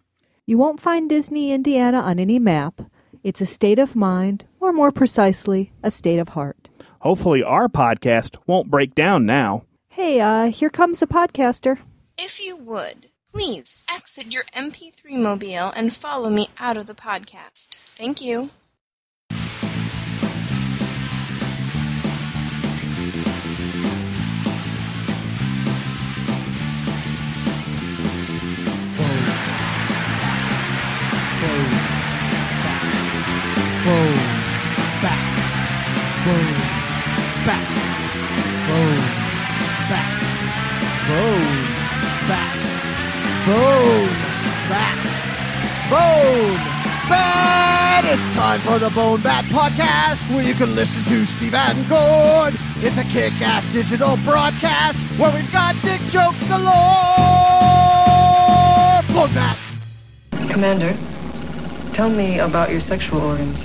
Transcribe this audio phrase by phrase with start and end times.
[0.46, 2.82] You won't find Disney, Indiana on any map.
[3.24, 6.68] It's a state of mind, or more precisely, a state of heart.
[7.00, 9.64] Hopefully our podcast won't break down now.
[9.88, 11.78] Hey, uh, here comes a podcaster.
[12.18, 17.76] If you would, please exit your MP3 mobile and follow me out of the podcast.
[17.76, 18.50] Thank you.
[33.86, 34.16] Boom.
[35.02, 36.26] Back.
[36.26, 36.55] Boom.
[43.46, 44.10] Boom.
[44.74, 44.98] Back.
[45.88, 46.58] Boom.
[47.08, 48.06] Bat!
[48.06, 52.56] It's time for the Bone Bat Podcast, where you can listen to Steve and Gord.
[52.78, 56.66] It's a kick-ass digital broadcast where we've got dick jokes galore.
[59.14, 59.58] Bone Bat.
[60.52, 60.98] Commander,
[61.94, 63.62] tell me about your sexual organs.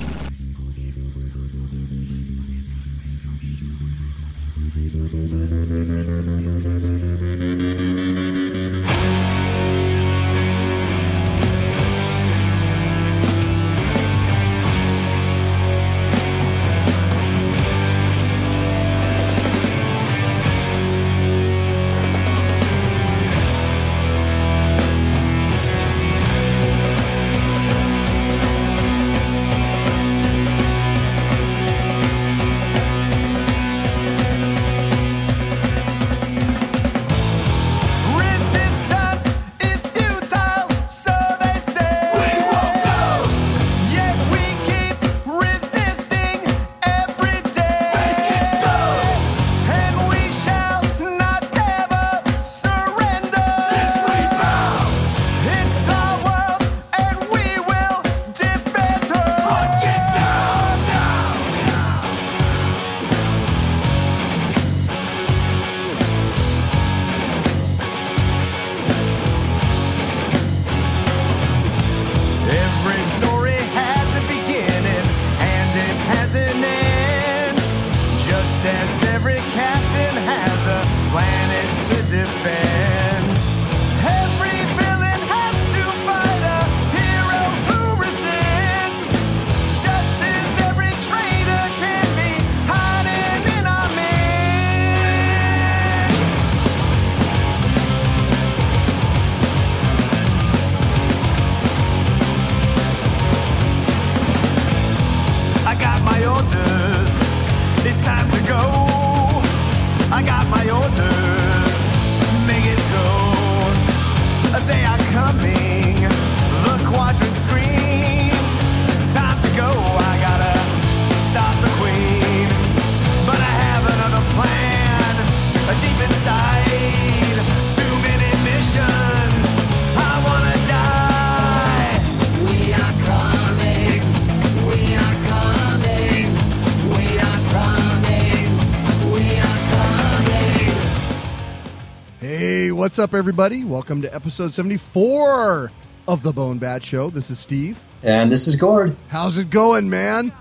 [142.91, 143.63] What's up, everybody?
[143.63, 145.71] Welcome to episode 74
[146.09, 147.09] of the Bone Bat Show.
[147.09, 147.79] This is Steve.
[148.03, 148.97] And this is Gord.
[149.07, 150.33] How's it going, man?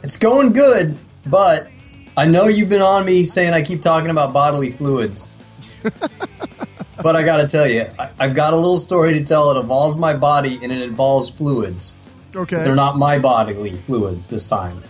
[0.00, 0.96] It's going good,
[1.26, 1.68] but
[2.16, 5.28] I know you've been on me saying I keep talking about bodily fluids.
[5.82, 9.50] but I gotta tell you, I, I've got a little story to tell.
[9.50, 11.98] It involves my body and it involves fluids.
[12.32, 12.62] Okay.
[12.62, 14.84] They're not my bodily fluids this time.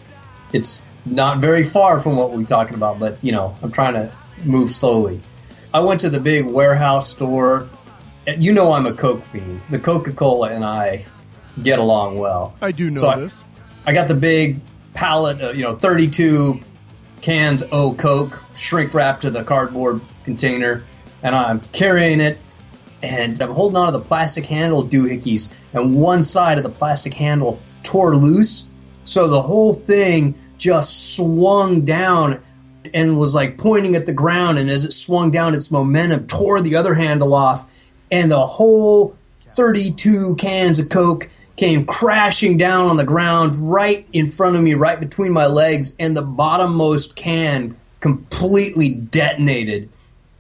[0.53, 4.13] It's not very far from what we're talking about, but you know, I'm trying to
[4.45, 5.23] move slowly.
[5.77, 7.69] I went to the big warehouse store.
[8.27, 9.63] and You know, I'm a Coke fiend.
[9.69, 11.05] The Coca Cola and I
[11.63, 12.55] get along well.
[12.63, 13.43] I do know So I- this.
[13.87, 14.61] I got the big
[14.95, 16.61] pallet, uh, you know, 32
[17.21, 20.83] cans O Coke, shrink wrapped to the cardboard container,
[21.23, 22.39] and I'm carrying it,
[23.03, 27.13] and I'm holding on to the plastic handle doohickeys, and one side of the plastic
[27.13, 28.71] handle tore loose,
[29.05, 32.39] so the whole thing just swung down
[32.95, 36.61] and was like pointing at the ground, and as it swung down, its momentum tore
[36.61, 37.67] the other handle off,
[38.11, 39.17] and the whole
[39.57, 44.75] 32 cans of Coke came crashing down on the ground right in front of me,
[44.75, 49.89] right between my legs, and the bottommost can completely detonated.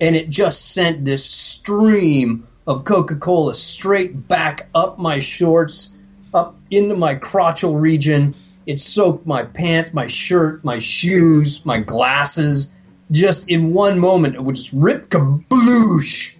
[0.00, 5.96] And it just sent this stream of Coca Cola straight back up my shorts,
[6.34, 8.34] up into my crotchal region.
[8.66, 12.74] It soaked my pants, my shirt, my shoes, my glasses.
[13.10, 16.34] Just in one moment, it would just rip kabloosh.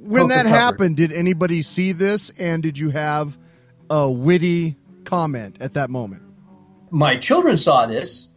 [0.00, 0.48] When that covered.
[0.48, 3.36] happened, did anybody see this and did you have
[3.90, 6.22] a witty comment at that moment?
[6.92, 8.28] my children saw this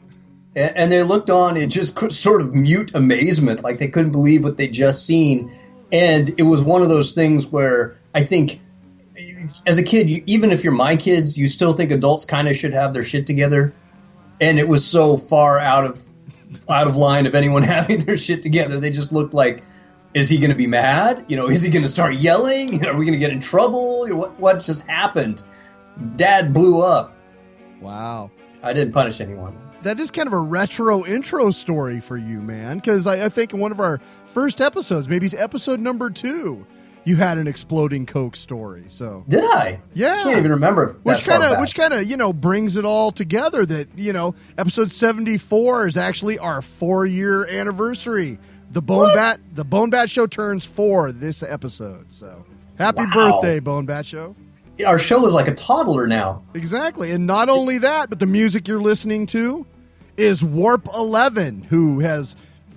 [0.56, 4.58] and they looked on in just sort of mute amazement like they couldn't believe what
[4.58, 5.54] they'd just seen
[5.92, 8.62] and it was one of those things where i think
[9.66, 12.56] as a kid you, even if you're my kids you still think adults kind of
[12.56, 13.74] should have their shit together.
[14.42, 16.04] And it was so far out of
[16.70, 18.80] out of line of anyone having their shit together.
[18.80, 19.64] They just looked like
[20.14, 21.26] is he going to be mad?
[21.28, 22.86] You know is he going to start yelling?
[22.88, 24.08] Are we going to get in trouble?
[24.10, 25.44] What, what just happened?
[26.16, 27.16] Dad blew up.
[27.80, 28.32] Wow.
[28.64, 29.58] i didn't punish anyone.
[29.84, 32.78] That is kind of a retro intro story for you, man.
[32.78, 36.66] Because I, I think in one of our first episodes, maybe it's episode number two,
[37.06, 38.86] you had an exploding Coke story.
[38.90, 39.80] So Did I?
[39.94, 40.16] Yeah.
[40.20, 40.98] I can't even remember.
[41.04, 44.36] which kind of which kind of you know brings it all together that you know
[44.58, 48.38] episode 74 is actually our four year anniversary
[48.72, 52.44] the bone bat the bone bat show turns four this episode so
[52.78, 53.12] happy Wow.
[53.40, 54.36] birthday bone bat show
[54.86, 56.44] Our show is like a toddler now.
[56.54, 59.66] exactly and not only that but the music you're listening to
[60.18, 62.36] is warp 11 who has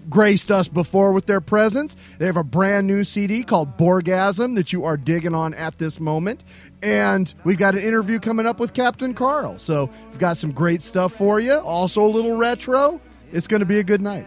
[0.09, 1.97] graced us before with their presence.
[2.19, 6.01] They have a brand new cd called borgasm that you are digging on at this
[6.01, 6.45] moment.
[6.83, 9.59] And we've got an interview coming up with captain karl.
[9.59, 11.55] So we've got some great stuff for you.
[11.55, 13.01] Also a little retro.
[13.33, 14.27] It's going to be a good night.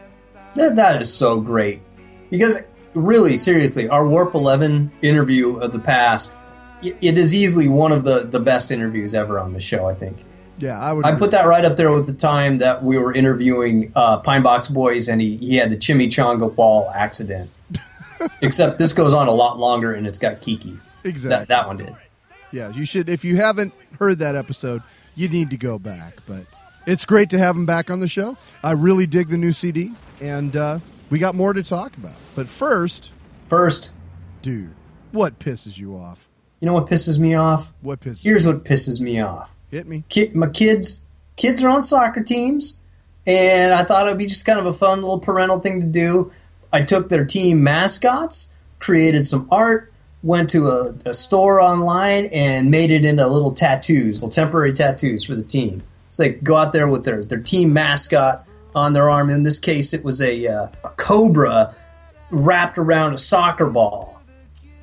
[0.56, 1.82] That, is so great.
[2.30, 2.58] Because
[2.94, 6.38] really, seriously, our Warp 11 interview of the past,
[6.82, 10.26] it is easily one of the, the best interviews ever on the show, I think.
[10.62, 13.14] Yeah i would I put that right up there with the time that we were
[13.14, 17.50] interviewing uh, Pine Box Boys and he, he had the chimichanga ball accident.
[18.42, 20.78] Except this goes on a lot longer and it's got Kiki.
[21.04, 21.96] exactly That, that one did.
[22.52, 23.10] Yeah, you should.
[23.10, 24.84] If you haven't heard that episode,
[25.16, 26.18] you need to go back.
[26.28, 26.46] But
[26.86, 28.38] it's great to have him back on the show.
[28.64, 30.80] I really dig the new CD, and uh,
[31.10, 32.16] we got more to talk about.
[32.36, 33.12] But first,
[33.50, 33.92] First,
[34.42, 34.74] dude,
[35.12, 36.28] what pisses you off?
[36.62, 37.74] you know what pisses me off?
[37.82, 39.56] What pisses Here's what pisses me off.
[39.72, 40.04] Hit me.
[40.34, 41.02] My kids
[41.38, 42.82] kids are on soccer teams
[43.26, 45.88] and i thought it would be just kind of a fun little parental thing to
[45.88, 46.32] do.
[46.74, 49.92] I took their team mascots created some art
[50.24, 55.24] went to a, a store online and made it into little tattoos little temporary tattoos
[55.24, 55.84] for the team.
[56.10, 59.30] So they go out there with their, their team mascot on their arm.
[59.30, 61.74] In this case it was a, uh, a cobra
[62.30, 64.22] wrapped around a soccer ball.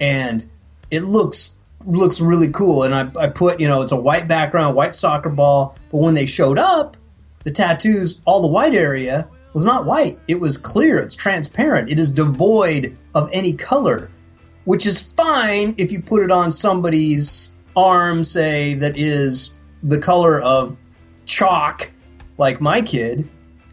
[0.00, 0.46] And
[0.90, 1.57] it looks
[1.88, 2.84] looks really cool.
[2.84, 5.76] And I, I put, you know, it's a white background, white soccer ball.
[5.90, 6.96] But when they showed up,
[7.44, 10.18] the tattoos, all the white area was not white.
[10.28, 10.98] It was clear.
[10.98, 11.90] It's transparent.
[11.90, 14.10] It is devoid of any color,
[14.64, 20.40] which is fine if you put it on somebody's arm, say that is the color
[20.40, 20.76] of
[21.24, 21.90] chalk,
[22.36, 23.28] like my kid.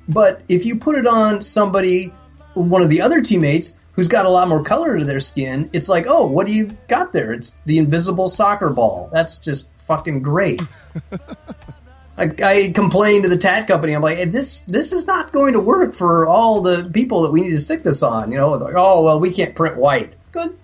[0.08, 2.14] But if you put it on somebody,
[2.54, 5.90] one of the other teammates who's got a lot more color to their skin, it's
[5.90, 7.34] like, oh, what do you got there?
[7.34, 9.10] It's the invisible soccer ball.
[9.12, 10.62] That's just fucking great.
[12.18, 13.94] I, I complained to the tat company.
[13.94, 17.32] I'm like, "Hey, this this is not going to work for all the people that
[17.32, 18.32] we need to stick this on.
[18.32, 20.14] You know, It's like, oh well, we can't print white.
[20.32, 20.58] Good.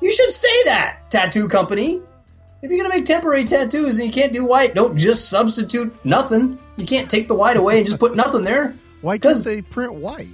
[0.00, 2.00] You should say that, tattoo company.
[2.62, 6.58] If you're gonna make temporary tattoos and you can't do white, don't just substitute nothing.
[6.76, 8.74] You can't take the white away and just put nothing there.
[9.02, 10.28] Why can't they print white?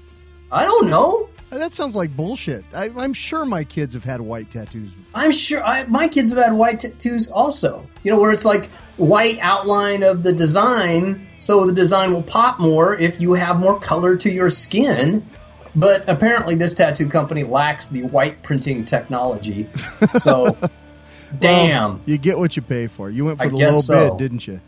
[0.53, 1.29] I don't know.
[1.55, 2.65] Uh, that sounds like bullshit.
[2.75, 4.91] I, I'm sure my kids have had white tattoos.
[4.91, 5.21] before.
[5.23, 7.87] I'm sure I, my kids have had white tattoos also.
[8.03, 12.59] You know, where it's like white outline of the design, so the design will pop
[12.59, 15.29] more if you have more color to your skin.
[15.77, 19.69] But apparently, this tattoo company lacks the white printing technology.
[20.15, 20.57] So,
[21.41, 23.11] damn, Well, you get what you pay for.
[23.11, 24.11] You went for I the low so.
[24.11, 24.61] bid, didn't you?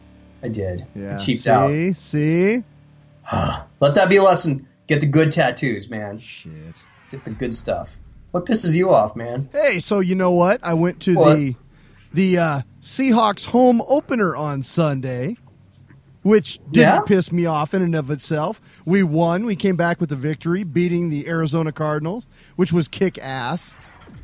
[0.43, 0.87] I did.
[0.95, 1.15] Yeah.
[1.15, 1.97] I cheaped see, out.
[1.97, 2.65] See?
[3.81, 4.67] Let that be a lesson.
[4.87, 6.19] Get the good tattoos, man.
[6.21, 6.75] Shit.
[7.11, 7.97] Get the good stuff.
[8.31, 9.49] What pisses you off, man?
[9.53, 10.61] Hey, so you know what?
[10.63, 11.35] I went to What?
[11.37, 11.55] the
[12.13, 15.37] the uh, Seahawks home opener on Sunday,
[16.23, 17.01] which didn't Yeah?
[17.07, 18.61] piss me off in and of itself.
[18.85, 19.45] We won.
[19.45, 22.27] We came back with a victory, beating the Arizona Cardinals,
[22.57, 23.75] which was kick ass.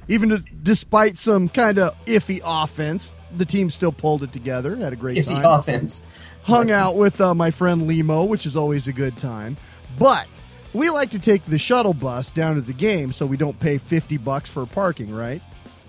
[0.09, 4.76] Even to, despite some kind of iffy offense, the team still pulled it together.
[4.76, 5.45] Had a great Iffy time.
[5.45, 6.25] offense.
[6.42, 9.57] Hung out with uh, my friend Limo, which is always a good time.
[9.99, 10.26] But
[10.72, 13.78] we like to take the shuttle bus down to the game so we don't pay
[13.78, 15.42] 50 bucks for parking, right?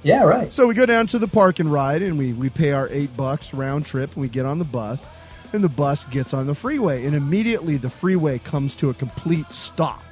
[0.04, 0.52] Yeah, right.
[0.52, 3.16] So we go down to the park and ride, and we, we pay our eight
[3.16, 5.08] bucks round trip, and we get on the bus,
[5.54, 9.52] and the bus gets on the freeway, and immediately the freeway comes to a complete
[9.52, 10.04] stop.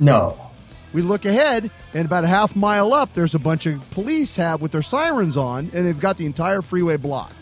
[0.00, 0.36] No.
[0.92, 4.60] We look ahead, and about a half mile up, there's a bunch of police have
[4.60, 7.34] with their sirens on, and they've got the entire freeway blocked.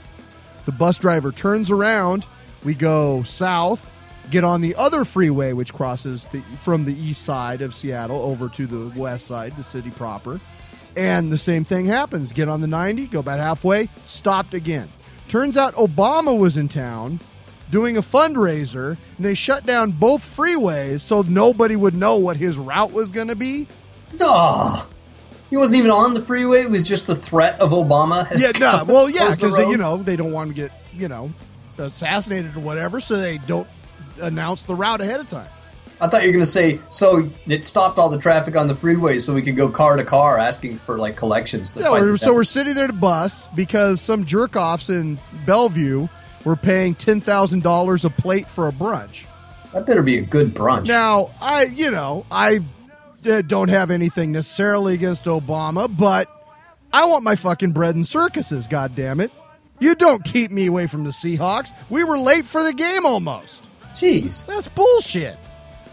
[0.66, 2.26] The bus driver turns around.
[2.62, 3.90] We go south,
[4.30, 8.48] get on the other freeway, which crosses the, from the east side of Seattle over
[8.50, 10.40] to the west side, the city proper.
[10.96, 12.32] And the same thing happens.
[12.32, 14.90] Get on the 90, go about halfway, stopped again.
[15.28, 17.20] Turns out Obama was in town
[17.70, 22.56] doing a fundraiser, and they shut down both freeways so nobody would know what his
[22.56, 23.68] route was going to be.
[24.20, 24.88] Oh,
[25.48, 26.62] he wasn't even on the freeway.
[26.62, 28.26] It was just the threat of Obama.
[28.26, 31.32] Has Yeah, no, well, yeah, because you know they don't want to get you know
[31.78, 33.68] assassinated or whatever, so they don't
[34.20, 35.48] announce the route ahead of time.
[36.00, 37.30] I thought you were going to say so.
[37.46, 40.38] It stopped all the traffic on the freeway, so we could go car to car
[40.38, 41.80] asking for like collections to.
[41.80, 46.08] Yeah, we're, so we're sitting there to bus because some jerk offs in Bellevue
[46.44, 49.24] were paying ten thousand dollars a plate for a brunch.
[49.74, 50.86] That better be a good brunch.
[50.86, 52.60] Now, I, you know, I
[53.28, 56.28] uh, don't have anything necessarily against Obama, but
[56.94, 59.30] I want my fucking bread and circuses, God damn it!
[59.80, 61.72] You don't keep me away from the Seahawks.
[61.90, 63.68] We were late for the game almost.
[63.94, 64.46] Jeez.
[64.46, 65.36] That's bullshit.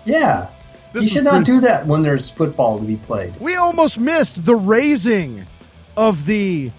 [0.06, 0.48] Yeah.
[0.94, 3.39] This you should not pretty- do that when there's football to be played.
[3.39, 5.46] We almost missed the raising
[5.96, 6.72] of the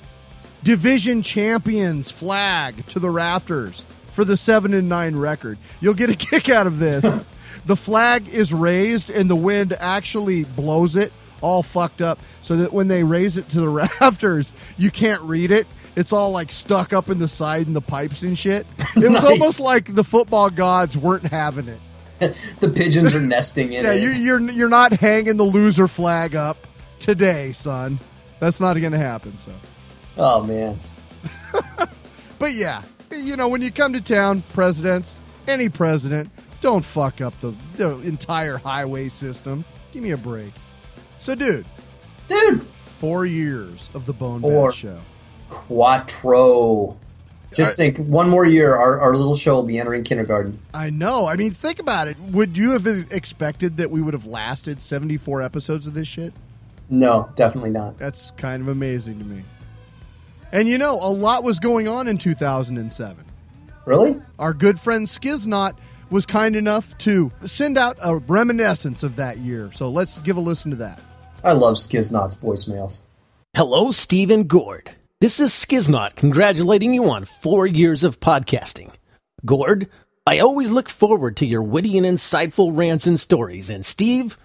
[0.63, 5.59] division champions flag to the rafters for the 7 and 9 record.
[5.81, 7.05] You'll get a kick out of this.
[7.67, 12.73] the flag is raised and the wind actually blows it all fucked up so that
[12.73, 13.69] when they raise it to the
[14.01, 15.67] rafters, you can't read it.
[15.97, 18.67] It's all like stuck up in the side and the pipes and shit.
[18.97, 19.25] It was Nice.
[19.25, 21.79] almost like the football gods weren't having it.
[22.61, 24.03] The pigeons are nesting in Yeah, it.
[24.03, 26.67] you're, you're you're not hanging the loser flag up
[26.99, 28.01] today, son.
[28.41, 29.37] That's not going to happen.
[29.39, 29.53] So,
[30.17, 30.79] Oh man.
[32.39, 36.29] but yeah, you know, when you come to town, presidents, any president,
[36.61, 39.65] don't fuck up the, the entire highway system.
[39.93, 40.53] Give me a break.
[41.21, 41.67] So, dude,
[42.27, 42.63] dude,
[43.01, 44.71] four years of the Bone Four.
[44.71, 45.01] Bat Show.
[45.51, 46.97] Quattro.
[47.53, 50.59] Just think, one more year, our, our little show will be entering kindergarten.
[50.75, 51.27] I know.
[51.27, 52.19] I mean, think about it.
[52.21, 56.35] Would you have expected that we would have lasted 74 episodes of this shit?
[56.91, 57.99] No, definitely not.
[57.99, 59.45] That's kind of amazing to me.
[60.53, 63.25] And you know, a lot was going on in 2007.
[63.85, 64.21] Really?
[64.39, 65.77] Our good friend Skiznot
[66.11, 69.71] was kind enough to send out a reminiscence of that year.
[69.73, 71.01] So let's give a listen to that.
[71.45, 73.03] I love Skiznot's voicemails.
[73.55, 74.91] Hello, Stephen Gord.
[75.21, 78.95] This is Skiznot congratulating you on four years of podcasting.
[79.45, 79.89] Gord,
[80.25, 84.39] I always look forward to your witty and insightful rants and stories, and Steve,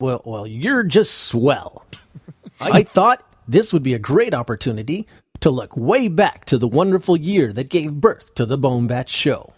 [0.00, 1.86] well, well, you're just swell.
[2.60, 5.06] I thought this would be a great opportunity
[5.38, 9.08] to look way back to the wonderful year that gave birth to the Bone Bat
[9.08, 9.52] Show.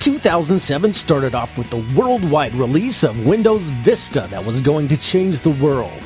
[0.00, 5.40] 2007 started off with the worldwide release of Windows Vista that was going to change
[5.40, 6.02] the world.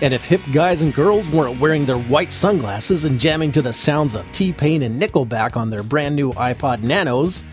[0.00, 3.72] And if hip guys and girls weren't wearing their white sunglasses and jamming to the
[3.72, 7.44] sounds of T Pain and Nickelback on their brand new iPod Nanos,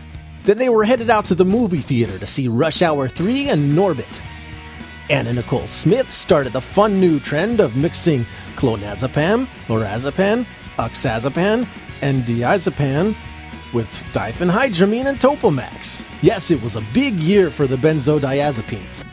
[0.44, 3.76] then they were headed out to the movie theater to see Rush Hour 3 and
[3.76, 4.22] Norbit.
[5.10, 8.24] Anna Nicole Smith started the fun new trend of mixing
[8.56, 11.66] clonazepam, lorazepam, oxazepam,
[12.02, 13.14] and diazepam
[13.72, 16.04] with diphenhydramine and Topamax.
[16.22, 19.05] Yes, it was a big year for the benzodiazepines.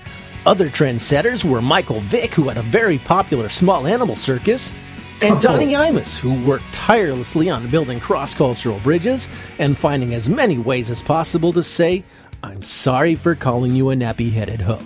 [0.45, 4.73] Other trendsetters were Michael Vick, who had a very popular small animal circus,
[5.21, 5.39] and oh.
[5.39, 10.91] Donny Imus, who worked tirelessly on building cross cultural bridges and finding as many ways
[10.91, 12.03] as possible to say,
[12.43, 14.81] I'm sorry for calling you a nappy headed hoe.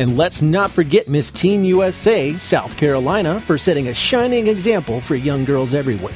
[0.00, 5.14] And let's not forget Miss Teen USA, South Carolina, for setting a shining example for
[5.14, 6.12] young girls everywhere.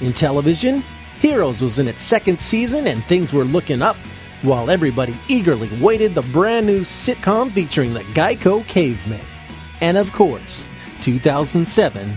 [0.00, 0.82] In television,
[1.20, 3.96] Heroes was in its second season and things were looking up,
[4.42, 9.20] while everybody eagerly waited the brand new sitcom featuring the Geico Cavemen.
[9.80, 10.68] And of course,
[11.00, 12.16] 2007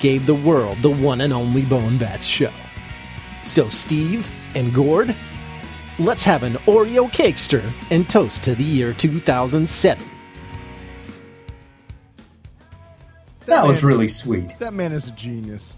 [0.00, 2.52] gave the world the one and only Bone Bat Show.
[3.44, 5.14] So, Steve and Gord,
[5.98, 10.04] let's have an Oreo cakester and toast to the year 2007.
[13.46, 14.54] That was man- really sweet.
[14.58, 15.76] That man is a genius.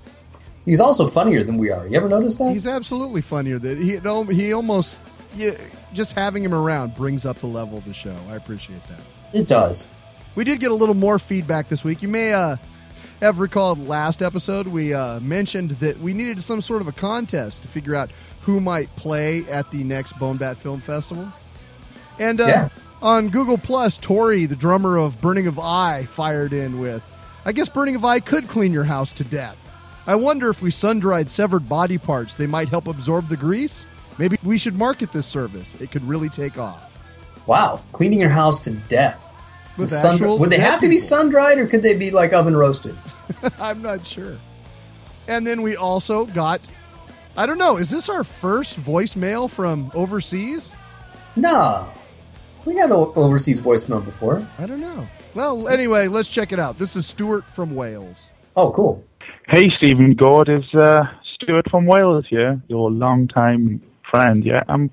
[0.64, 1.86] He's also funnier than we are.
[1.86, 2.52] You ever notice that?
[2.52, 3.58] He's absolutely funnier.
[3.58, 3.98] That he
[4.34, 4.98] he almost
[5.34, 5.52] yeah,
[5.92, 8.16] just having him around brings up the level of the show.
[8.28, 9.00] I appreciate that.
[9.38, 9.90] It does.
[10.34, 12.02] We did get a little more feedback this week.
[12.02, 12.56] You may uh,
[13.20, 17.62] have recalled last episode we uh, mentioned that we needed some sort of a contest
[17.62, 18.10] to figure out
[18.42, 21.30] who might play at the next Bone Bat Film Festival.
[22.18, 22.68] And uh, Yeah.
[23.02, 27.04] on Google Plus, Tori, the drummer of Burning of Eye, fired in with,
[27.44, 29.56] "I guess Burning of Eye could clean your house to death.
[30.06, 33.84] I wonder if we sun dried severed body parts, they might help absorb the grease.
[34.18, 35.74] Maybe we should market this service.
[35.80, 36.86] It could really take off."
[37.46, 39.24] Wow, cleaning your house to death.
[39.76, 42.10] With Sun- actual would they dead have to be sun dried or could they be
[42.10, 42.96] like oven roasted?
[43.58, 44.36] I'm not sure.
[45.26, 46.60] And then we also got,
[47.36, 50.72] I don't know, is this our first voicemail from overseas?
[51.36, 51.88] No,
[52.66, 54.46] we got o- overseas voicemail before.
[54.58, 55.06] I don't know.
[55.34, 56.76] Well, anyway, let's check it out.
[56.76, 58.30] This is Stuart from Wales.
[58.56, 59.02] Oh, cool.
[59.48, 61.04] Hey, Stephen Gord is uh,
[61.36, 64.44] Stuart from Wales here, your long-time friend.
[64.44, 64.90] Yeah, I'm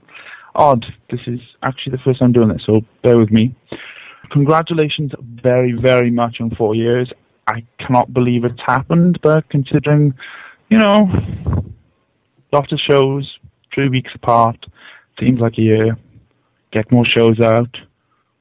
[0.55, 0.86] odd.
[1.09, 3.55] This is actually the first time doing this, so bear with me.
[4.31, 7.12] Congratulations very, very much on four years.
[7.47, 10.13] I cannot believe it's happened, but considering,
[10.69, 11.09] you know,
[12.51, 13.38] lots of shows,
[13.74, 14.57] three weeks apart,
[15.19, 15.97] seems like a year.
[16.71, 17.77] Get more shows out,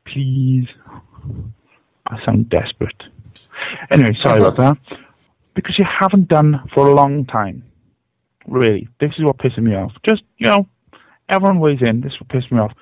[0.06, 0.66] please.
[2.08, 3.02] I sound desperate.
[3.90, 4.98] Anyway, sorry about that
[5.54, 7.64] because you haven't done for a long time.
[8.46, 9.92] Really, this is what pisses me off.
[10.08, 10.66] Just you know,
[11.28, 12.00] everyone weighs in.
[12.00, 12.72] This is what pisses me off.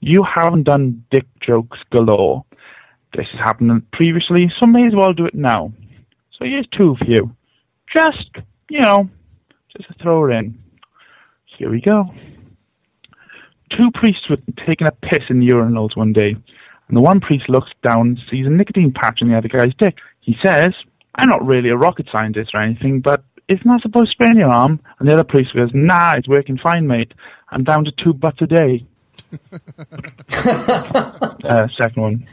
[0.00, 2.44] You haven't done dick jokes galore.
[3.16, 5.72] This has happened previously, so may as well do it now.
[6.38, 7.34] So here's two for you.
[7.94, 8.30] Just
[8.68, 9.08] you know,
[9.76, 10.58] just to throw it in.
[11.58, 12.04] Here we go.
[13.76, 16.36] Two priests were taking a piss in the urinals one day,
[16.88, 19.72] and the one priest looks down and sees a nicotine patch on the other guy's
[19.78, 19.96] dick.
[20.20, 20.72] He says,
[21.14, 24.48] I'm not really a rocket scientist or anything, but isn't that supposed to sprain your
[24.48, 24.80] arm?
[24.98, 27.12] And the other priest goes, Nah, it's working fine, mate.
[27.50, 28.86] I'm down to two butts a day.
[31.44, 32.26] uh, second one.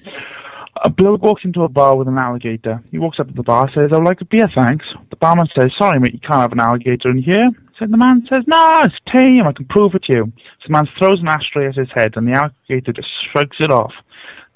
[0.84, 2.82] A bloke walks into a bar with an alligator.
[2.91, 4.86] He walks up to the bar, says, I'd like a beer, thanks.
[5.10, 7.52] The barman says, Sorry, mate, you can't have an alligator in here.
[7.78, 10.34] So the man says, No, it's tame, I can prove it to you.
[10.36, 13.71] So the man throws an ashtray at his head, and the alligator just shrugs it
[13.71, 13.93] off.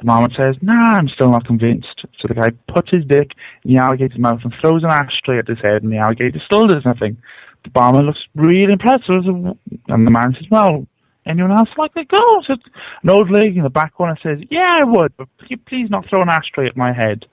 [0.06, 2.06] The barman says, Nah, I'm still not convinced.
[2.20, 3.32] So the guy puts his dick
[3.64, 6.68] in the alligator's mouth and throws an ashtray at his head, and the alligator still
[6.68, 7.18] does nothing.
[7.64, 10.86] The barman looks really impressed, and the man says, Well,
[11.26, 12.42] anyone else like to go?
[12.46, 12.54] So
[13.02, 15.28] an old lady in the back corner says, Yeah, I would, but
[15.66, 17.26] please not throw an ashtray at my head?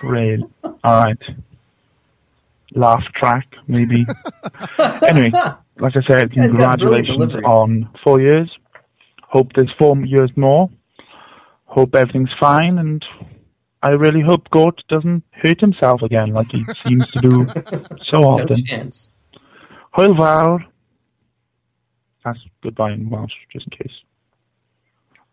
[0.00, 0.40] Great.
[0.64, 1.22] All right.
[2.72, 4.04] Laugh track, maybe.
[5.06, 5.30] anyway,
[5.78, 8.50] like I said, This guy's got brilliant congratulations on four years.
[9.22, 10.68] Hope there's four years more.
[11.74, 13.04] Hope everything's fine, and
[13.82, 17.46] I really hope Gord doesn't hurt himself again like he seems to do
[18.04, 18.64] so No often.
[18.64, 19.16] chance.
[19.96, 20.64] Hwyl fawr.
[22.24, 23.96] That's goodbye in Welsh, just in case.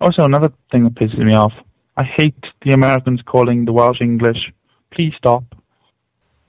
[0.02, 1.54] Also, another thing that pisses me off.
[1.96, 4.52] I hate the Americans calling the Welsh English.
[4.92, 5.44] Please stop.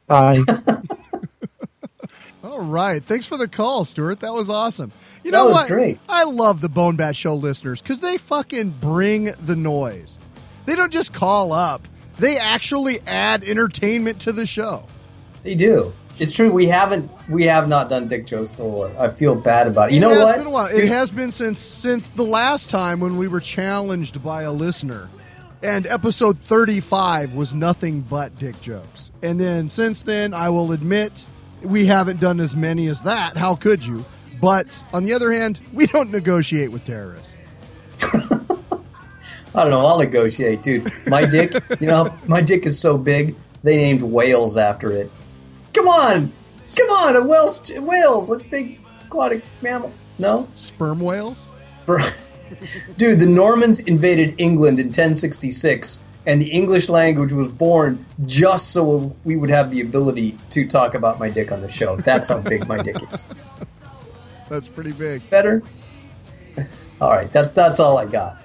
[0.06, 0.38] Bye.
[2.42, 3.04] All right.
[3.04, 4.20] Thanks for the call, Stuart.
[4.20, 4.90] That was awesome.
[5.22, 5.68] You That know was what?
[5.68, 5.98] great.
[6.08, 10.18] I love the Bone Bat Show listeners because they fucking bring the noise.
[10.66, 11.86] They don't just call up,
[12.18, 14.84] they actually add entertainment to the show.
[15.42, 15.92] They do.
[16.18, 16.52] It's true.
[16.52, 17.10] We haven't.
[17.28, 18.92] We have not done dick jokes galore.
[18.98, 19.94] I feel bad about it.
[19.94, 20.72] You it know what?
[20.72, 25.08] It has been since since the last time when we were challenged by a listener,
[25.62, 29.10] and episode thirty five was nothing but dick jokes.
[29.22, 31.12] And then since then, I will admit
[31.62, 33.36] we haven't done as many as that.
[33.36, 34.04] How could you?
[34.42, 37.38] But on the other hand, we don't negotiate with terrorists.
[38.02, 39.86] I don't know.
[39.86, 40.92] I'll negotiate, dude.
[41.06, 41.54] My dick.
[41.80, 43.36] you know, my dick is so big.
[43.62, 45.12] They named whales after it.
[45.72, 46.32] Come on,
[46.76, 49.92] come on, a whale's whales, a big aquatic mammal.
[50.18, 51.46] No, Sperm whales.
[52.96, 53.20] dude.
[53.20, 59.36] The Normans invaded England in 1066, and the English language was born just so we
[59.36, 61.96] would have the ability to talk about my dick on the show.
[61.96, 63.24] That's how big my dick is.
[64.52, 65.28] That's pretty big.
[65.30, 65.62] Better.
[67.00, 68.36] All right, that's that's all I got.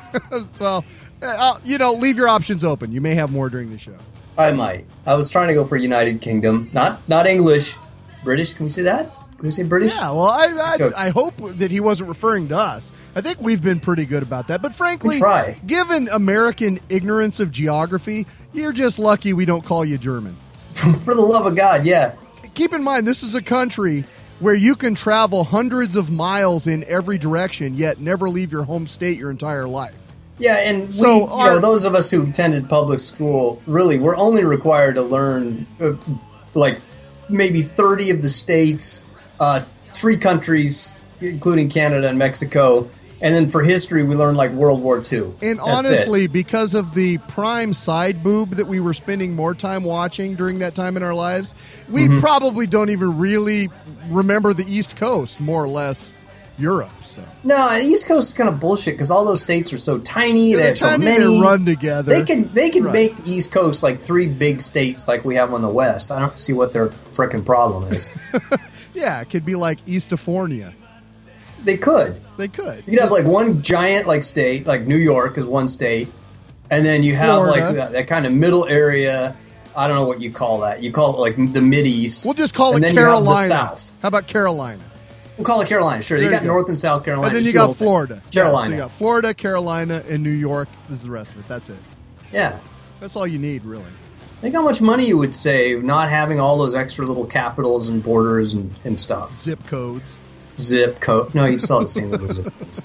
[0.58, 0.84] well,
[1.22, 2.90] Uh, you know, leave your options open.
[2.90, 3.96] You may have more during the show.
[4.36, 4.86] I might.
[5.06, 7.76] I was trying to go for United Kingdom, not not English,
[8.24, 8.54] British.
[8.54, 9.14] Can we say that?
[9.36, 9.94] Can we say British?
[9.94, 12.90] Yeah, well, I I, I hope that he wasn't referring to us.
[13.14, 14.62] I think we've been pretty good about that.
[14.62, 15.22] But frankly,
[15.64, 20.34] given American ignorance of geography, you're just lucky we don't call you German.
[20.74, 22.16] for the love of God, yeah.
[22.54, 24.02] Keep in mind, this is a country
[24.42, 28.86] where you can travel hundreds of miles in every direction, yet never leave your home
[28.88, 29.94] state your entire life.
[30.38, 33.98] Yeah, and So we, you our- know, those of us who attended public school, really,
[33.98, 35.92] we're only required to learn uh,
[36.54, 36.80] like
[37.28, 39.04] maybe thirty of the states,
[39.38, 39.60] uh,
[39.94, 42.88] three countries, including Canada and Mexico,
[43.22, 45.18] and then for history, we learned like World War II.
[45.20, 45.60] And That's it.
[45.60, 50.58] honestly, because of the prime side boob that we were spending more time watching during
[50.58, 51.54] that time in our lives,
[51.88, 52.20] we Mhm.
[52.20, 53.70] probably don't even really
[54.10, 56.12] remember the East Coast, more or less
[56.58, 56.90] Europe.
[57.06, 59.98] So No, the East Coast is kind of bullshit because all those states are so
[59.98, 60.50] tiny.
[60.50, 61.24] Yeah, they they're have so many.
[61.24, 62.12] they run together.
[62.12, 62.92] They can they can Right.
[62.92, 66.10] make the East Coast like three big states like we have on the West.
[66.12, 68.08] I don't see what their frickin' problem is.
[68.94, 70.72] yeah, it could be like Eastofornia.
[71.64, 72.16] They could.
[72.36, 72.78] They could.
[72.86, 76.08] You could have like one giant like state, like New York is one state,
[76.70, 77.64] and then you have Florida.
[77.66, 79.36] like that, that kind of middle area.
[79.76, 80.82] I don't know what you call that.
[80.82, 82.24] You call it like the Mid East.
[82.24, 83.48] We'll just call and it then you have the Carolina.
[83.48, 83.98] South.
[84.02, 84.82] How about Carolina?
[85.38, 86.02] We'll call it Carolina.
[86.02, 86.48] Sure, There you you got go.
[86.48, 87.28] North and South Carolina.
[87.28, 87.74] and then you got thing.
[87.76, 88.22] Florida.
[88.30, 88.70] Carolina.
[88.70, 90.68] Yeah, so you got Florida, Carolina, and New York.
[90.90, 91.48] This is the rest of it.
[91.48, 91.78] That's it.
[92.32, 92.58] yeah.
[93.00, 93.84] That's all you need, really.
[94.42, 98.02] Think how much money you would save not having all those extra little capitals and
[98.02, 99.34] borders and, and stuff.
[99.34, 100.16] Zip codes.
[100.58, 101.34] Zip code.
[101.34, 102.84] No, you'd still have the same number of zip codes.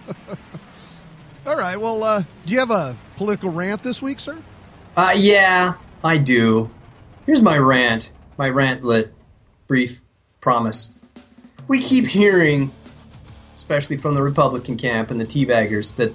[1.46, 1.80] All right.
[1.80, 4.38] Well, uh, do you have a political rant this week, sir?
[4.96, 6.70] Uh, yeah, I do.
[7.26, 8.12] Here's my rant.
[8.38, 9.12] My rantlet.
[9.68, 10.02] Brief
[10.42, 10.94] promise.
[11.68, 12.72] We keep hearing,
[13.56, 16.14] especially from the Republican camp and the teabaggers, that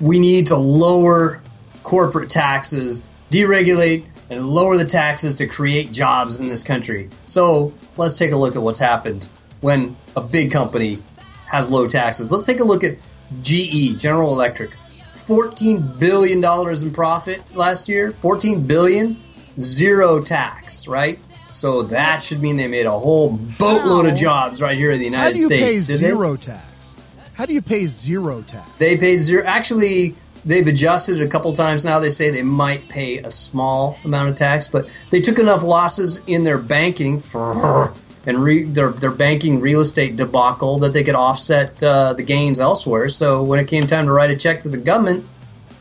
[0.00, 1.40] we need to lower
[1.82, 7.08] corporate taxes, deregulate, and lower the taxes to create jobs in this country.
[7.24, 9.26] So let's take a look at what's happened
[9.62, 10.98] when a big company
[11.46, 12.30] has low taxes.
[12.30, 12.98] Let's take a look at
[13.42, 14.76] GE, General Electric.
[15.14, 18.10] $14 billion in profit last year.
[18.10, 19.22] 14 billion,
[19.58, 21.18] zero tax, right?
[21.52, 25.04] So that should mean they made a whole boatload of jobs right here in the
[25.04, 26.00] United How United do you pay States.
[26.00, 26.06] they?
[26.08, 26.94] zero tax?
[27.34, 28.68] How do you pay zero tax?
[28.78, 29.44] They paid zero.
[29.46, 31.98] Actually, they've adjusted it a couple times now.
[31.98, 36.22] They say they might pay a small amount of tax, but they took enough losses
[36.26, 37.92] in their banking for
[38.26, 42.60] and re, their their banking real estate debacle that they could offset uh, the gains
[42.60, 43.08] elsewhere.
[43.08, 45.26] So when it came time to write a check to the government,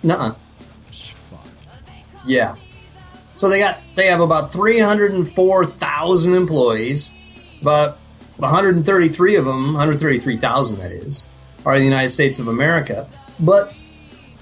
[0.04, 0.36] nuh
[2.26, 2.56] Yeah.
[3.36, 7.16] So they got they have about 304,000 employees.
[7.62, 7.98] but
[8.38, 11.26] 133 of them, 133,000 that is,
[11.64, 13.08] are in the United States of America.
[13.40, 13.74] But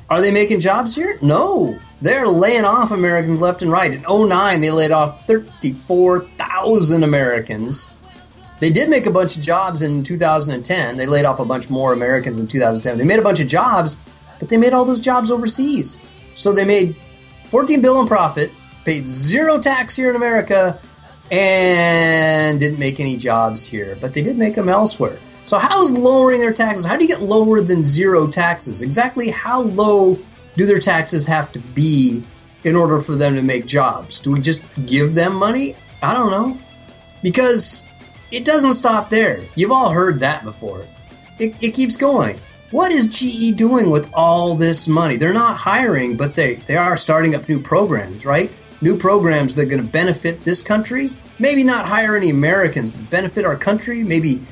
[0.10, 1.19] are they making jobs here?
[1.22, 1.78] No.
[2.02, 3.93] They're laying off Americans left and right.
[3.93, 7.91] In 09, they laid off 34,000 Americans.
[8.60, 10.98] They did make a bunch of jobs in 2010.
[10.98, 12.98] They laid off a bunch more Americans in 2010.
[12.98, 14.02] They made a bunch of jobs,
[14.39, 16.00] but they made all those jobs overseas.
[16.36, 16.95] So they made
[17.52, 18.52] 14 billion profit,
[18.86, 20.80] paid zero tax here in America,
[21.32, 23.98] and didn't make any jobs here.
[24.00, 25.19] But they did make them elsewhere.
[25.50, 26.86] So how is lowering their taxes?
[26.86, 28.84] How do you get lower than zero taxes?
[28.84, 30.20] Exactly how low
[30.56, 32.22] do their taxes have to be
[32.64, 34.20] in order for them to make jobs?
[34.20, 35.76] Do we just give them money?
[36.04, 36.56] I don't know.
[37.24, 37.88] Because
[38.30, 39.44] it doesn't stop there.
[39.56, 40.86] You've all heard that before.
[41.40, 42.40] It, it keeps going.
[42.70, 45.18] What is GE doing with all this money?
[45.18, 48.52] They're not hiring, but they, they are starting up new programs, right?
[48.82, 51.10] New programs that are going to benefit this country.
[51.40, 54.04] Maybe not hire any Americans, but benefit our country.
[54.04, 54.46] Maybe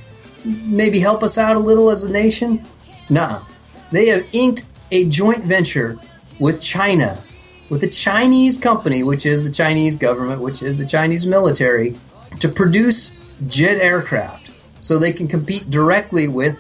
[0.48, 2.66] maybe help us out a little as a nation.
[3.10, 3.44] Nah.
[3.92, 6.00] They have inked a joint venture
[6.40, 7.22] with China,
[7.70, 11.98] with a Chinese company, which is the Chinese government, which is the Chinese military,
[12.40, 16.60] to produce jet aircraft so they can compete directly with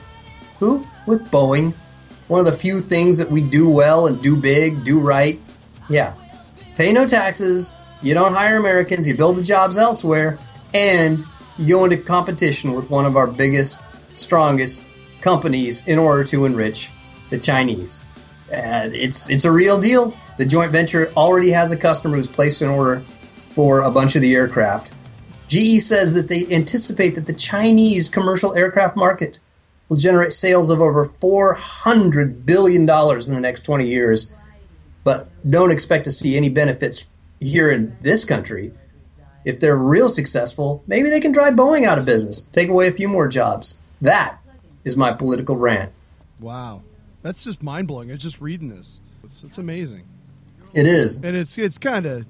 [0.59, 0.85] who?
[1.05, 1.73] With Boeing.
[2.27, 5.39] One of the few things that we do well and do big, do right.
[5.87, 6.13] Yeah.
[6.75, 10.37] Pay no taxes, you don't hire Americans, you build the jobs elsewhere,
[10.73, 11.23] and
[11.57, 13.81] you go into competition with one of our biggest,
[14.13, 14.83] strongest
[15.21, 16.91] companies in order to enrich
[17.29, 18.05] the Chinese.
[18.51, 20.15] And it's it's a real deal.
[20.37, 23.03] The joint venture already has a customer who's placed an order
[23.49, 24.91] for a bunch of the aircraft.
[25.47, 29.39] GE says that they anticipate that the Chinese commercial aircraft market
[29.89, 34.33] will generate sales of over $400 billion in the next 20 years,
[35.03, 37.07] but don't expect to see any benefits
[37.39, 38.73] here in this country.
[39.47, 42.91] If they're real successful, maybe they can drive Boeing out of business, take away a
[42.91, 43.81] few more jobs.
[44.01, 44.39] That
[44.83, 45.93] is my political rant.
[46.41, 46.81] Wow.
[47.21, 48.09] That's just mind blowing.
[48.09, 48.99] I was just reading this.
[49.23, 50.03] It's, it's amazing,
[50.73, 51.23] It is.
[51.23, 52.25] and it's it's kind of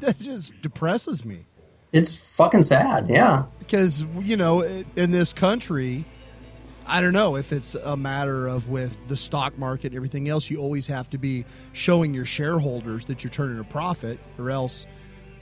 [0.00, 1.44] that just depresses me
[1.92, 3.08] It's fucking sad.
[3.08, 3.44] Yeah.
[3.58, 4.60] because you know
[4.96, 6.04] in this country
[6.86, 10.50] i don't know if it's a matter of with the stock market and everything else
[10.50, 14.86] you always have to be showing your shareholders that you're turning a profit or else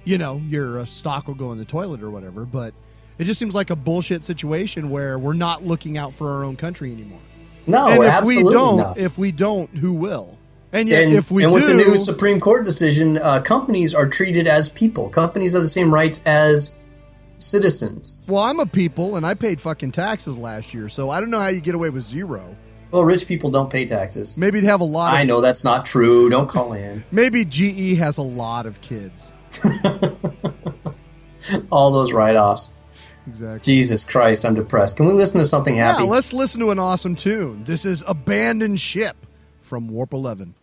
[0.05, 2.75] you know your uh, stock will go in the toilet or whatever but
[3.19, 6.57] it just seems like a bullshit situation where we're not looking out for our own
[6.57, 7.21] country anymore
[7.67, 8.99] No, and if absolutely we don't not.
[8.99, 10.39] if we don't who will
[10.73, 13.95] and yet and, if we and do with the new Supreme Court decision, uh, companies
[13.95, 15.11] are treated as people.
[15.11, 16.79] Companies have the same rights as
[17.39, 18.23] citizens.
[18.29, 21.41] well i'm a people and i paid fucking taxes last year so i don't know
[21.41, 22.57] how you get away with zero
[22.93, 24.39] Well, rich people don't pay taxes.
[24.39, 26.29] maybe they have a lot of I know that's not true.
[26.31, 27.05] Don't call in.
[27.11, 29.33] Maybe GE has a lot of kids.
[31.71, 32.73] All those write offs.
[33.27, 33.61] Exactly.
[33.61, 34.97] Jesus Christ, I'm depressed.
[34.97, 36.05] Can we listen to something happy?
[36.05, 37.65] Yeah, let's listen to an awesome tune.
[37.65, 39.17] This is Abandoned Ship
[39.61, 40.55] from Warp 11.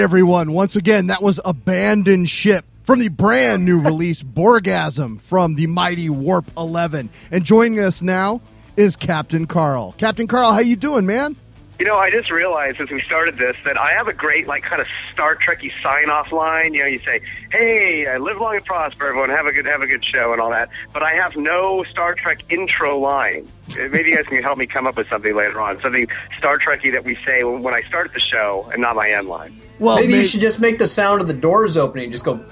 [0.00, 0.52] Everyone.
[0.52, 6.08] Once again, that was Abandoned Ship from the brand new release Borgasm from the mighty
[6.08, 7.10] Warp 11.
[7.30, 8.40] And joining us now
[8.78, 9.94] is Captain Karl.
[9.98, 11.36] Captain Karl, how you doing, man?
[11.80, 14.64] You know, I just realized as we started this that I have a great, like,
[14.64, 16.74] kind of Star Trekky sign-off line.
[16.74, 19.30] You know, you say, "Hey, I live long and prosper, everyone.
[19.30, 20.68] Have a good, have a good show," and all that.
[20.92, 23.48] But I have no Star Trek intro line.
[23.72, 26.58] Uh, Maybe you guys can help me come up with something later on, something Star
[26.58, 29.58] Trekky that we say when when I start the show, and not my end line.
[29.78, 32.12] Well, maybe you should just make the sound of the doors opening.
[32.12, 32.44] Just go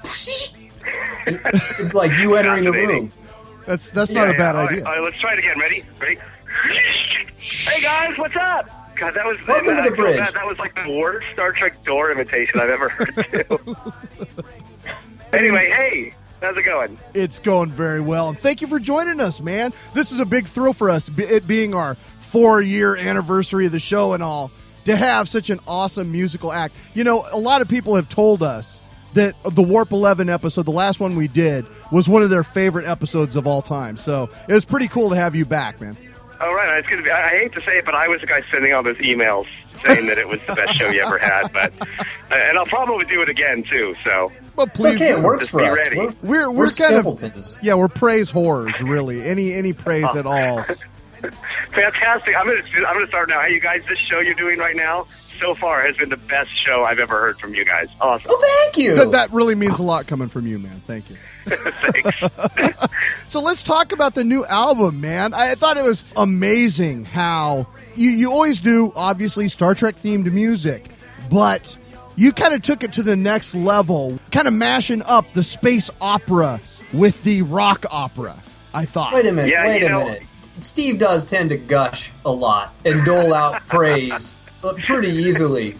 [1.93, 3.11] like you entering the room.
[3.67, 4.85] That's that's Yeah, not a bad All right, idea.
[4.85, 5.59] all right, let's try it again.
[5.59, 5.83] Ready?
[6.01, 6.17] Ready?
[7.37, 8.67] Hey guys, what's up?
[8.99, 10.19] God, that was Welcome that, to the bridge.
[10.19, 10.33] bad.
[10.33, 13.15] That was like the worst Star Trek door imitation I've ever heard.
[13.31, 13.75] Too.
[15.33, 16.97] anyway, hey, how's it going?
[17.13, 18.29] It's going very well.
[18.29, 19.73] And thank you for joining us, man.
[19.93, 23.79] This is a big thrill for us, it being our four year anniversary of the
[23.79, 24.51] show and all,
[24.85, 26.75] to have such an awesome musical act.
[26.93, 28.81] You know, a lot of people have told us
[29.13, 32.85] that the Warp 11 episode, the last one we did, was one of their favorite
[32.85, 33.97] episodes of all time.
[33.97, 35.97] So it was pretty cool to have you back, man.
[36.41, 37.09] All right, it's good to be.
[37.11, 39.45] I, I hate to say it, but I was the guy sending all those emails
[39.87, 41.51] saying that it was the best show you ever had.
[41.51, 41.85] But uh,
[42.35, 43.95] and I'll probably do it again too.
[44.03, 45.77] So But please, okay, it works for be us.
[45.77, 45.97] ready.
[45.97, 47.57] We're- We're we're, We're kind simpletons.
[47.57, 49.21] of yeah, we're praise whores, really.
[49.23, 50.17] Any any praise Oh.
[50.19, 50.63] at all.
[51.71, 52.35] Fantastic!
[52.35, 53.41] I'm gonna I'm gonna start now.
[53.41, 55.05] Hey, you guys, this show you're doing right now
[55.39, 57.87] so far has been the best show I've ever heard from you guys.
[58.01, 58.27] Awesome.
[58.29, 58.95] Oh, thank you.
[58.95, 60.81] That, that really means a lot coming from you, man.
[60.87, 61.17] Thank you.
[61.49, 62.89] Thanks.
[63.27, 65.35] So let's talk about the new album, man.
[65.35, 70.89] I thought it was amazing how you, you always do, obviously, Star Trek themed music,
[71.29, 71.77] but
[72.15, 75.91] you kind of took it to the next level, kind of mashing up the space
[76.01, 76.59] opera
[76.91, 78.41] with the rock opera.
[78.73, 79.13] I thought.
[79.13, 79.51] Wait a minute.
[79.51, 80.23] Yeah, wait a know- minute.
[80.61, 85.75] Steve does tend to gush a lot and dole out praise uh, pretty easily.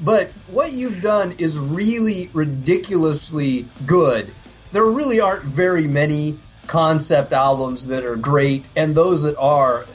[0.00, 4.30] But what you've done is really ridiculously good.
[4.72, 9.86] There really aren't very many concept albums that are great, and those that are,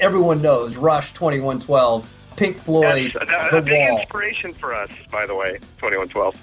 [0.00, 4.00] everyone knows Rush 2112, Pink Floyd, That's a, The a big Wall.
[4.00, 5.58] inspiration for us, by the way.
[5.78, 6.34] 2112.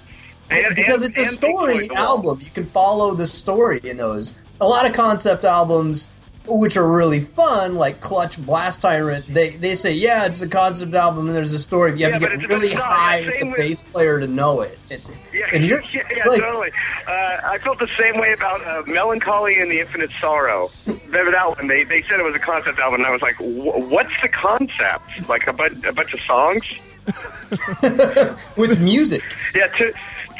[0.50, 2.38] And- because and- it's a story album.
[2.42, 4.38] You can follow the story in those.
[4.60, 6.11] A lot of concept albums,
[6.46, 10.92] which are really fun, like Clutch, Blast Tyrant, they they say, yeah, it's a concept
[10.94, 11.92] album and there's a story.
[11.98, 14.78] You have Yeah, to get really high with the with- bass player to know it.
[14.90, 16.70] It- Yeah, and you're yeah, yeah, like, totally.
[17.06, 20.68] Uh, I felt the same way about uh, Mellon Collie and the Infinite Sorrow.
[20.86, 21.68] Remember that one?
[21.68, 25.28] They they said it was a concept album, and I was like, "What's the concept?
[25.28, 26.72] Like a, bu- a bunch of songs?"
[28.56, 29.22] with music.
[29.54, 29.92] Yeah, to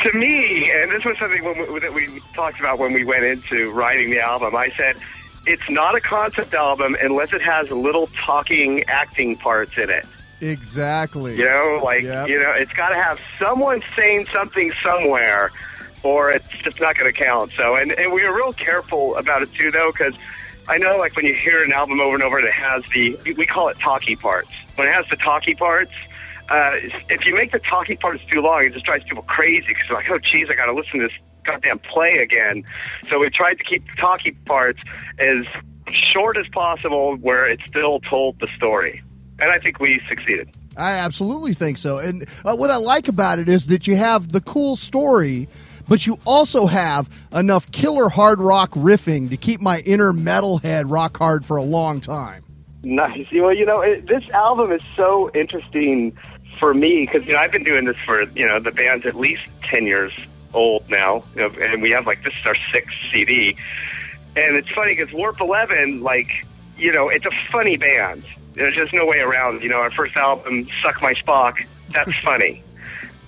[0.03, 3.25] to me, and this was something when we, that we talked about when we went
[3.25, 4.55] into writing the album.
[4.57, 4.97] I said
[5.46, 10.07] it's not a concept album unless it has little talking, acting parts in it.
[10.40, 11.37] Exactly.
[11.37, 12.28] You know, like Yep.
[12.28, 15.50] you know, it's got to have someone saying something somewhere,
[16.02, 17.52] or it's just not going to count.
[17.57, 20.14] So, and and we were real careful about it too, though, because
[20.68, 23.16] I know, like when you hear an album over and over, and it has the
[23.37, 24.50] we call it talkie parts.
[24.76, 25.92] When it has the talkie parts,
[26.48, 26.72] uh,
[27.09, 29.96] if you make the talkie parts too long, it just drives people crazy because they're
[29.96, 32.64] like, oh, geez, I got to listen to this goddamn play again.
[33.09, 34.81] So we tried to keep the talkie parts
[35.18, 35.44] as
[36.12, 39.02] short as possible, where it still told the story,
[39.38, 40.48] and I think we succeeded.
[40.76, 41.98] I absolutely think so.
[41.98, 45.48] And uh, what I like about it is that you have the cool story,
[45.88, 51.16] but you also have enough killer hard rock riffing to keep my inner metalhead rock
[51.18, 52.44] hard for a long time.
[52.83, 53.26] Nice.
[53.33, 56.16] Well, you know, it, this album is so interesting
[56.59, 59.14] for me because you know I've been doing this for you know the band's at
[59.14, 60.12] least ten years
[60.55, 63.57] old now, and we have like this is our sixth CD,
[64.37, 66.29] and it's funny because Warp Eleven, like
[66.79, 68.25] you know, it's a funny band.
[68.55, 69.62] There's just no way around.
[69.62, 72.62] You know, our first album, Suck My Spock, that's funny.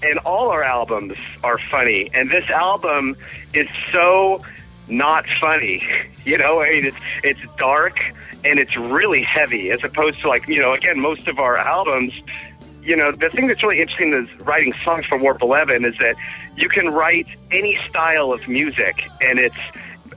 [0.02, 2.10] And all our albums are funny.
[2.12, 3.16] And this album
[3.54, 4.42] is so
[4.88, 5.82] not funny.
[6.24, 7.98] You know, I mean, it's it's dark
[8.46, 12.14] and it's really heavy as opposed to like you know, again, most of our albums.
[12.84, 16.16] You know, the thing that's really interesting is writing songs for Warp Eleven is that
[16.56, 19.56] you can write any style of music and it's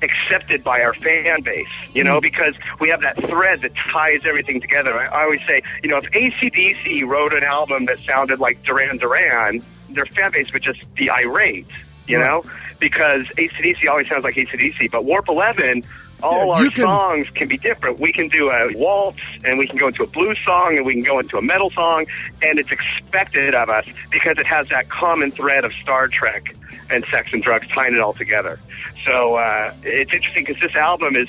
[0.01, 2.21] accepted by our fan base, you know, hmm.
[2.21, 4.93] because we have that thread that ties everything together.
[4.99, 8.97] I, I always say, you know, if ACDC wrote an album that sounded like Duran
[8.97, 11.67] Duran, their fan base would just be irate,
[12.07, 12.43] you know,
[12.79, 15.83] because ACDC always sounds like ACDC, but Warp 11,
[16.23, 17.99] all Yeah, our can- songs can be different.
[17.99, 20.93] We can do a waltz, and we can go into a blues song, and we
[20.93, 22.05] can go into a metal song,
[22.41, 26.55] and it's expected of us because it has that common thread of Star Trek
[26.89, 28.59] and sex and drugs tying it all together.
[29.05, 31.27] So uh, it's interesting because this album is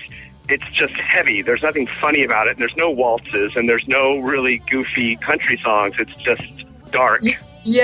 [0.48, 1.42] it's just heavy.
[1.42, 2.52] There's nothing funny about it.
[2.52, 5.94] And there's no waltzes and there's no really goofy country songs.
[5.98, 6.42] It's just
[6.90, 7.20] dark.
[7.22, 7.34] Yeah,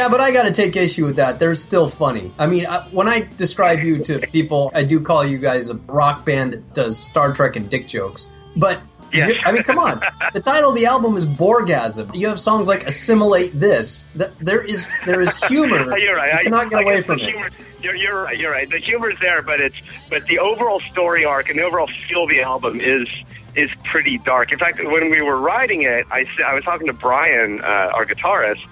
[0.09, 1.38] but I got to take issue with that.
[1.38, 2.33] They're still funny.
[2.38, 5.75] I mean, I, when I describe you to people, I do call you guys a
[5.75, 8.31] rock band that does Star Trek and dick jokes.
[8.57, 8.81] But
[9.12, 9.37] Yes.
[9.44, 10.03] I mean, come on.
[10.33, 12.12] The title of the album is Borgasm.
[12.16, 15.97] You have songs like "Assimilate This." Th- There is there is humor.
[15.99, 16.33] you're right.
[16.33, 17.27] You cannot get I away from it.
[17.31, 17.49] humor,
[17.81, 18.37] You're, you're right.
[18.37, 18.68] You're right.
[18.68, 19.77] The humor's there, but it's
[20.11, 23.07] but the overall story arc and the overall feel of the album is
[23.55, 24.51] is pretty dark.
[24.51, 28.05] In fact, when we were writing it, I I was talking to Brian, uh, our
[28.05, 28.62] guitarist,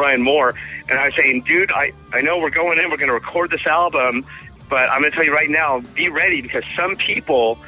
[0.00, 0.54] Brian Moore,
[0.88, 3.50] and I was saying, dude, I I know we're going in, we're going to record
[3.50, 4.24] this album,
[4.70, 7.58] but I'm going to tell you right now, be ready because some people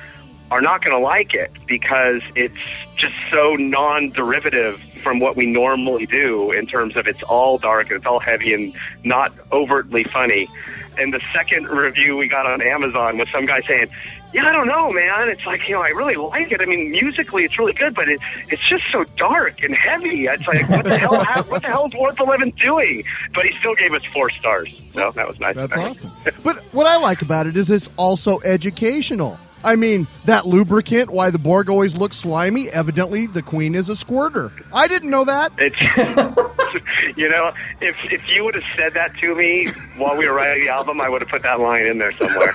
[0.53, 2.55] are not going to like it because it's
[2.99, 7.97] just so non-derivative from what we normally do in terms of it's all dark and
[7.97, 10.51] it's all heavy and not overtly funny.
[10.99, 13.89] And the second review we got on Amazon was some guy saying,
[14.35, 15.31] "Yeah, I don't know, man.
[15.31, 16.61] It's like you know, I really like it.
[16.61, 20.27] I mean, musically, it's really good, but it, it's just so dark and heavy.
[20.27, 21.25] It's like, what the hell?
[21.25, 24.69] How, what the hell is Warp Eleven doing?" But he still gave us four stars,
[24.93, 25.57] so that was nice.
[25.57, 26.11] That's awesome.
[26.45, 29.39] But what I like about it is it's also educational.
[29.65, 33.97] I mean, that lubricant, why the Borg always looks slimy, evidently the Queen is a
[33.97, 34.53] squirter.
[34.73, 35.53] I didn't know that.
[35.59, 40.35] It's you know, if if you would have said that to me while we were
[40.35, 42.53] writing the album, I would have put that line in there somewhere.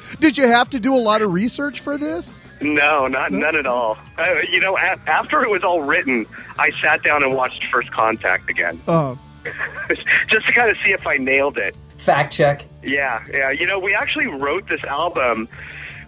[0.20, 2.38] Did you have to do a lot of research for this?
[2.60, 3.96] No, not none at all.
[4.18, 6.26] Uh, you know, a- after it was all written,
[6.58, 9.14] I sat down and watched First Contact again, Uh,
[10.28, 11.74] just to kind of see if I nailed it.
[12.00, 12.66] Fact check.
[12.82, 13.50] Yeah, yeah.
[13.50, 15.48] You know, we actually wrote this album.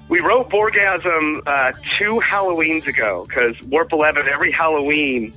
[0.09, 5.35] We wrote Borgasm uh, two Halloweens ago because Warp 11, every Halloween,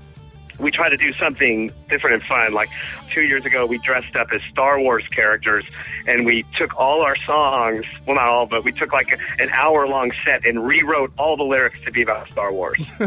[0.60, 2.54] we try to do something different and fun.
[2.54, 2.70] Like
[3.14, 5.66] two years ago, we dressed up as Star Wars characters
[6.08, 9.50] and we took all our songs, well, not all, but we took like a, an
[9.52, 12.80] hour long set and rewrote all the lyrics to be about Star Wars.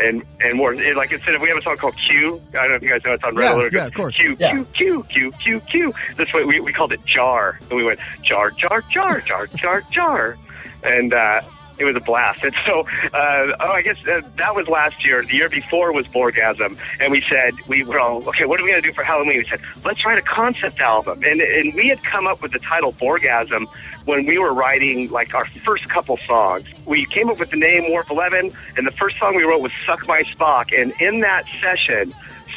[0.00, 2.40] and and more it- like instead of we have a song called Q.
[2.50, 3.72] I don't know if you guys know it's on Red Yeah, Alert.
[3.72, 4.16] yeah, of course.
[4.16, 5.94] Q Q Q Q Q Q.
[6.16, 9.82] This way we we called it Jar, and we went Jar Jar Jar Jar Jar
[9.92, 10.36] Jar,
[10.82, 11.12] and.
[11.14, 11.40] uh
[11.78, 12.42] it was a blast.
[12.42, 15.22] And so, uh, oh, I guess uh, that was last year.
[15.22, 16.76] The year before was Borgasm.
[17.00, 19.38] And we said, we were all, okay, what are we going to do for Halloween?
[19.38, 21.22] We said, let's write a concept album.
[21.24, 23.66] And, and we had come up with the title Borgasm
[24.04, 26.66] when we were writing like our first couple songs.
[26.86, 29.72] We came up with the name Warp 11, and the first song we wrote was
[29.86, 30.78] Suck My Spock.
[30.78, 32.14] And in that session,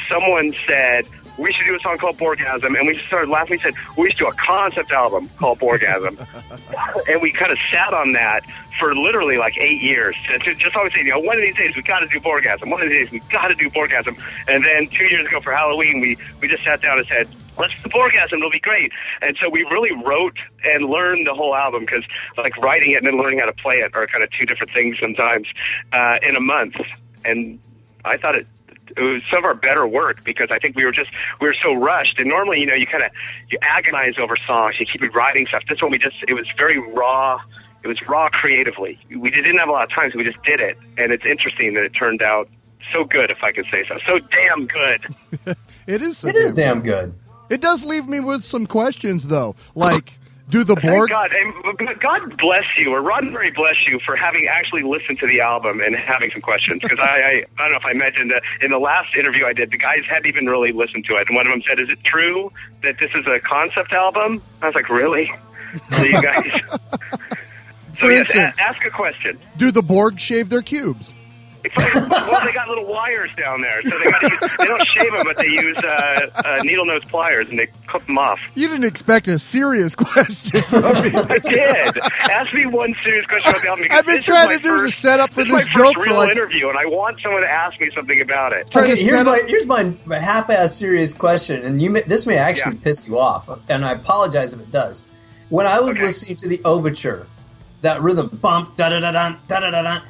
[0.08, 1.06] someone said,
[1.38, 2.76] we should do a song called Borgasm.
[2.76, 3.58] And we just started laughing.
[3.58, 6.18] We said, we should do a concept album called Borgasm.
[7.08, 8.44] and we kind of sat on that
[8.78, 10.16] for literally like eight years.
[10.44, 12.70] Just always saying, you know, one of these days we got to do Borgasm.
[12.70, 14.18] One of these days we got to do Borgasm.
[14.48, 17.74] And then two years ago for Halloween, we, we just sat down and said, let's
[17.82, 18.34] do Borgasm.
[18.34, 18.92] It'll be great.
[19.22, 22.04] And so we really wrote and learned the whole album because
[22.36, 24.72] like writing it and then learning how to play it are kind of two different
[24.72, 25.46] things sometimes
[25.92, 26.74] uh, in a month.
[27.24, 27.60] And
[28.04, 28.46] I thought it
[28.98, 31.56] it was some of our better work because I think we were just we were
[31.62, 32.18] so rushed.
[32.18, 33.10] And normally, you know, you kind of
[33.48, 35.62] you agonize over songs, you keep writing stuff.
[35.68, 37.40] This one we just it was very raw.
[37.84, 38.98] It was raw creatively.
[39.16, 40.76] We didn't have a lot of time, so we just did it.
[40.96, 42.48] And it's interesting that it turned out
[42.92, 43.98] so good, if I can say so.
[44.04, 45.56] So damn good.
[45.86, 46.24] it is.
[46.24, 47.14] It is damn good.
[47.50, 49.56] It does leave me with some questions, though.
[49.74, 50.17] Like,
[50.48, 51.10] do the Thank Borg.
[51.10, 55.40] God, and God bless you, or Roddenberry bless you for having actually listened to the
[55.40, 56.80] album and having some questions.
[56.82, 59.52] Because I, I, I don't know if I mentioned that in the last interview I
[59.52, 61.88] did, the guys hadn't even really listened to it, and one of them said, "Is
[61.90, 62.50] it true
[62.82, 65.30] that this is a concept album?" I was like, "Really?"
[65.90, 66.60] So you guys.
[66.70, 69.38] so For yes, a- instance- ask a question.
[69.58, 71.12] Do the Borg shave their cubes?
[71.76, 75.36] well, they got little wires down there, so they, use, they don't shave them, but
[75.36, 78.40] they use uh, uh, needle nose pliers and they cut them off.
[78.54, 81.12] You didn't expect a serious question from me.
[81.14, 81.98] I did.
[82.30, 83.88] Ask me one serious question about me.
[83.90, 86.30] I've been trying to do first, the setup for this, this joke for like...
[86.30, 88.74] interview, and I want someone to ask me something about it.
[88.74, 92.76] Okay, here's my here's my, my half-ass serious question, and you may, this may actually
[92.76, 92.84] yeah.
[92.84, 95.08] piss you off, and I apologize if it does.
[95.48, 96.06] When I was okay.
[96.06, 97.26] listening to the overture,
[97.82, 100.00] that rhythm bump da da da da da da da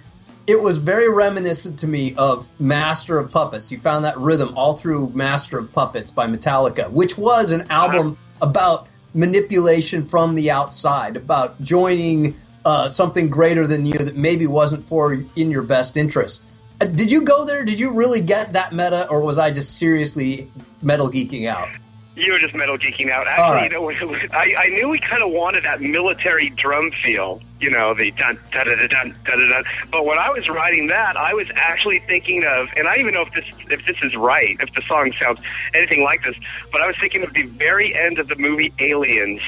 [0.49, 3.71] it was very reminiscent to me of Master of Puppets.
[3.71, 8.17] You found that rhythm all through Master of Puppets by Metallica, which was an album
[8.41, 12.35] about manipulation from the outside, about joining
[12.65, 16.47] uh, something greater than you that maybe wasn't for in your best interest.
[16.81, 17.63] Uh, Did you go there?
[17.63, 21.69] Did you really get that meta, or was I just seriously metal geeking out?
[22.17, 23.29] You were just metal geeking out.
[23.29, 23.71] All right.
[23.71, 27.43] Actually, you know, I, I knew we kind of wanted that military drum feel.
[27.61, 29.65] You know, the dun dun dun dun dun dun dun.
[29.91, 33.15] But when I was writing that, I was actually thinking of, and I don't even
[33.15, 35.41] know if this if this is right, if the song sounds
[35.75, 36.37] anything like this.
[36.71, 39.41] But I was thinking of the very end of the movie Aliens.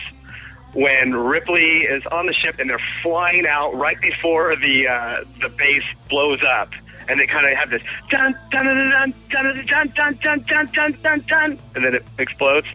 [0.73, 5.49] When Ripley is on the ship and they're flying out right before the uh, the
[5.49, 6.71] base blows up,
[7.09, 10.97] and they kind of have this dun dun dun dun dun dun dun dun dun
[11.03, 12.67] dun dun, and then it explodes.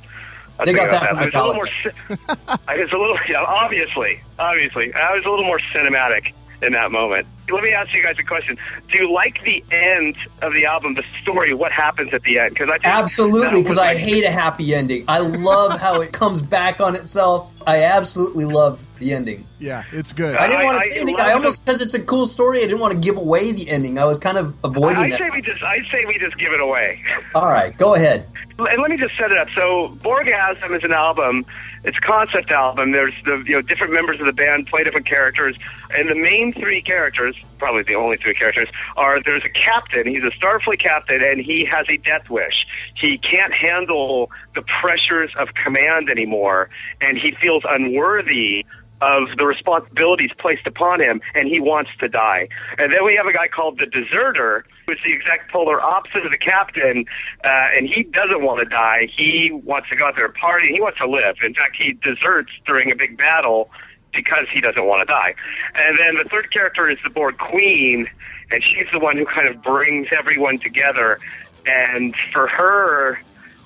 [0.57, 1.67] I was They got that from I was a little more.
[1.67, 1.89] ci-
[2.67, 6.33] I was a little, yeah, obviously, obviously, I was a little more cinematic
[6.65, 7.27] in that moment.
[7.49, 8.57] Let me ask you guys a question:
[8.91, 12.55] Do you like the end of the album, the story, what happens at the end?
[12.55, 15.05] Because I Absolutely, that was because I like- hate a happy ending.
[15.07, 17.53] I love how it comes back on itself.
[17.67, 19.45] I absolutely love the ending.
[19.59, 20.35] Yeah, it's good.
[20.35, 21.17] I didn't want to say I anything.
[21.17, 22.59] love I almost because it's a cool story.
[22.59, 23.99] I didn't want to give away the ending.
[23.99, 25.19] I was kind of avoiding I that.
[25.19, 27.03] say we just, I say we just give it away.
[27.35, 28.27] All right, go ahead.
[28.57, 29.49] And let me just set it up.
[29.53, 31.45] So, Borgasm is an album.
[31.85, 32.91] It's a concept album.
[32.91, 35.55] There's the you know different members of the band play different characters,
[35.91, 38.67] and the main three characters, probably the only three characters,
[38.97, 40.07] are there's a captain.
[40.07, 42.65] He's a Starfleet captain, and he has a death wish.
[42.99, 46.69] He can't handle the pressures of command anymore,
[47.01, 48.65] and he feels unworthy
[49.05, 52.47] of the responsibilities placed upon him, and he wants to die.
[52.77, 56.31] And then we have a guy called the Deserter, who's the exact polar opposite of
[56.31, 57.05] the captain,
[57.43, 59.07] uh, and he doesn't want to die.
[59.15, 60.69] He wants to go out there and party.
[60.73, 61.37] He wants to live.
[61.45, 63.69] In fact, he deserts during a big battle
[64.13, 65.35] because he doesn't want to die.
[65.75, 68.09] And then the third character is the Borg Queen,
[68.49, 71.19] and she's the one who kind of brings everyone together.
[71.67, 73.19] And for her,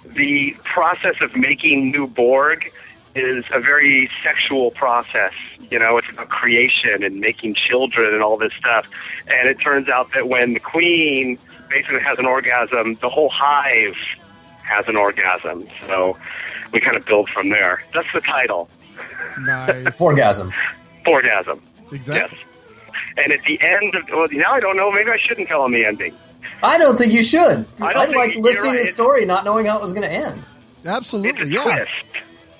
[0.05, 2.71] the process of making new Borg
[3.15, 5.33] is a very sexual process.
[5.71, 8.85] You know, it's about creation and making children and all this stuff.
[9.27, 11.37] And it turns out that when the queen
[11.69, 13.95] basically has an orgasm, the whole hive
[14.63, 15.67] has an orgasm.
[15.87, 16.17] So
[16.71, 17.83] we kind of build from there.
[17.93, 18.69] That's the title.
[19.39, 19.99] Nice.
[20.01, 20.53] Orgasm.
[21.07, 21.61] Orgasm.
[21.91, 22.37] Exactly.
[22.37, 22.45] Yes.
[23.17, 25.71] And at the end of, well, now I don't know, maybe I shouldn't tell him
[25.71, 26.13] the ending.
[26.63, 27.65] I don't think you should.
[27.81, 29.93] I I don't think liked you're listening to the story, not knowing how it was
[29.93, 30.47] going to end.
[30.85, 31.29] Absolutely.
[31.29, 31.63] It's a Yeah.
[31.63, 31.91] twist.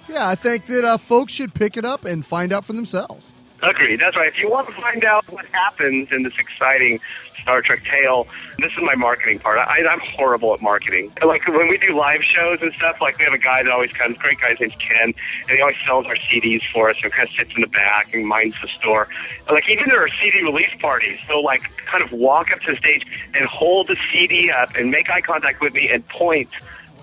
[0.09, 0.27] Yeah.
[0.27, 3.31] I think that uh, folks should pick it up and find out for themselves.
[3.61, 3.99] Agreed.
[3.99, 4.29] That's right.
[4.29, 6.99] If you want to find out what happens in this exciting
[7.41, 8.25] Star Trek tale,
[8.57, 9.57] this is my marketing part.
[9.57, 11.11] I, I'm horrible at marketing.
[11.21, 13.91] Like when we do live shows and stuff, like we have a guy that always
[13.91, 15.13] comes, great guy, name's Ken,
[15.47, 18.13] and he always sells our CDs for us and kind of sits in the back
[18.13, 19.09] and minds the store.
[19.47, 22.71] And like even there are CD release parties, so like kind of walk up to
[22.71, 26.49] the stage and hold the CD up and make eye contact with me and point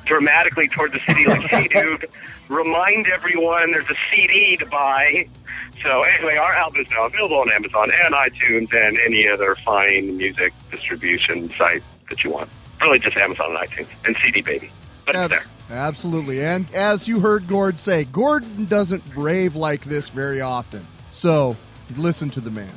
[0.06, 2.08] dramatically toward the city, like, "Hey, dude,
[2.48, 5.26] remind everyone there's a CD to buy."
[5.82, 10.16] So anyway, our album is now available on Amazon and iTunes and any other fine
[10.16, 12.48] music distribution site that you want.
[12.80, 14.70] Really, just Amazon and iTunes and CD Baby.
[15.04, 15.78] But it's there.
[15.78, 16.42] Absolutely.
[16.42, 20.86] And as you heard Gord say, Gordon doesn't rave like this very often.
[21.10, 21.56] So
[21.96, 22.72] listen to the man.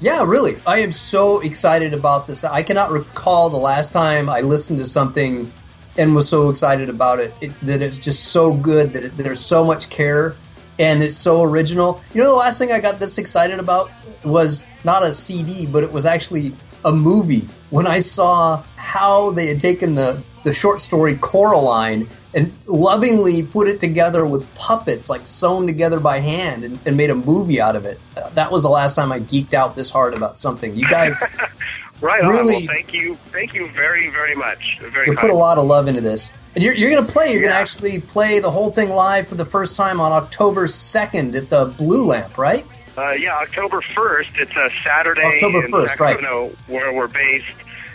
[0.00, 0.56] Yeah, really.
[0.66, 2.42] I am so excited about this.
[2.44, 5.52] I cannot recall the last time I listened to something
[5.96, 9.40] and was so excited about it, it that it's just so good that, it, there's
[9.40, 10.36] so much care
[10.78, 12.02] and it's so original.
[12.14, 13.90] You know, the last thing I got this excited about
[14.24, 17.48] was not a CD, but it was actually a movie.
[17.70, 23.68] When I saw how they had taken the, the short story Coraline and lovingly put
[23.68, 27.76] it together with puppets, like sewn together by hand, and, and made a movie out
[27.76, 28.00] of it.
[28.34, 30.74] That was the last time I geeked out this hard about something.
[30.74, 31.32] You guys
[32.02, 32.30] Right on.
[32.30, 34.78] Really- Well, thank you, thank you very, very much.
[34.80, 36.34] Very you put a lot of love into this.
[36.54, 37.32] And you're, you're going to play.
[37.32, 40.66] You're going to actually play the whole thing live for the first time on October
[40.66, 42.66] 2nd at the Blue Lamp, right?
[42.98, 44.28] Uh, yeah, October 1st.
[44.36, 46.18] It's a Saturday October in 1st, right.
[46.20, 47.46] Sacramento where we're based.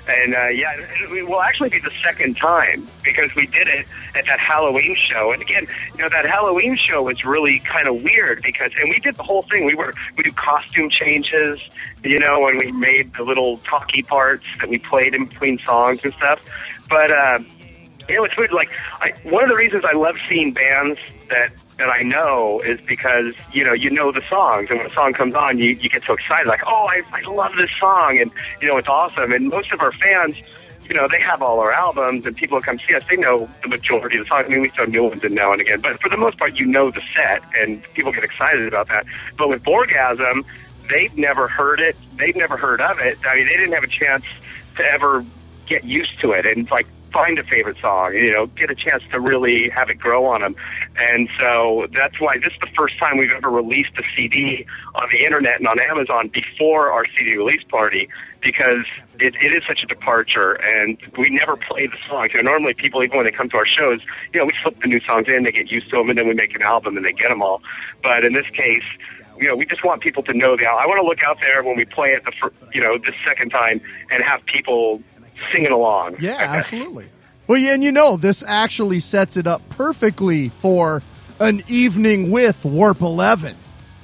[0.07, 3.85] And uh, yeah, it, it will actually be the second time because we did it
[4.15, 5.31] at that Halloween show.
[5.31, 8.99] And again, you know, that Halloween show was really kind of weird because, and we
[8.99, 9.65] did the whole thing.
[9.65, 11.59] We were we do costume changes,
[12.03, 16.03] you know, and we made the little talky parts that we played in between songs
[16.03, 16.39] and stuff.
[16.89, 17.39] But uh,
[18.07, 18.53] you know, it's weird.
[18.53, 20.99] Like, I, one of the reasons I love seeing bands
[21.29, 24.93] that that I know is because you know you know the songs, and when a
[24.93, 28.19] song comes on, you you get so excited, like, oh, I, I love this song,
[28.19, 29.31] and you know it's awesome.
[29.31, 30.35] And most of our fans,
[30.87, 33.69] you know, they have all our albums, and people come see us, they know the
[33.69, 34.45] majority of the songs.
[34.47, 36.55] I mean, we throw new ones in now and again, but for the most part,
[36.55, 39.05] you know the set, and people get excited about that.
[39.37, 40.45] But with Borgasm,
[40.89, 43.17] they've never heard it, they've never heard of it.
[43.25, 44.25] I mean, they didn't have a chance
[44.77, 45.25] to ever
[45.67, 48.75] get used to it and it's like find a favorite song, you know, get a
[48.75, 50.55] chance to really have it grow on them.
[50.97, 55.07] And so that's why this is the first time we've ever released a CD on
[55.11, 58.09] the internet and on Amazon before our CD release party
[58.41, 58.85] because
[59.19, 62.31] it, it is such a departure and we never play the songs.
[62.33, 64.01] You know, normally people, even when they come to our shows,
[64.33, 66.27] you know, we slip the new songs in, they get used to them, and then
[66.27, 67.61] we make an album and they get them all.
[68.03, 68.83] But in this case,
[69.39, 70.65] you know, we just want people to know the.
[70.65, 73.51] I want to look out there when we play it the, you know, the second
[73.51, 75.01] time and have people
[75.51, 76.17] singing along.
[76.19, 77.07] Yeah, absolutely.
[77.47, 81.01] Well, yeah, and you know, this actually sets it up perfectly for
[81.39, 83.55] an evening with Warp 11.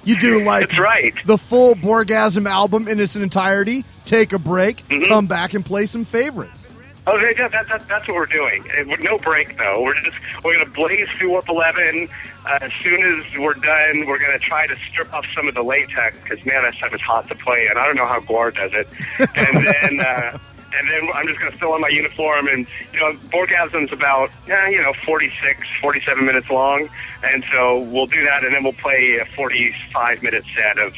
[0.06, 1.14] You do like That's right.
[1.26, 5.06] the full Borgasm album in its entirety, take a break, Mm-hmm.
[5.10, 6.68] come back and play some favorites.
[7.06, 8.64] Oh, that, that, that, that, that's what we're doing.
[8.78, 9.82] Uh, No break though.
[9.82, 12.08] We're just we're gonna blaze through Warp Eleven.
[12.46, 15.64] Uh, as soon as we're done, we're gonna try to strip off some of the
[15.64, 18.52] latex because man, that stuff is hot to play and I don't know how Gore
[18.52, 18.88] does it.
[19.36, 20.38] And then uh,
[20.78, 24.68] and then I'm just gonna fill in my uniform and you know, Borgasm's about yeah,
[24.70, 26.90] you know 46, 47 minutes long,
[27.24, 30.96] and so we'll do that, and then we'll play a 45 minute set of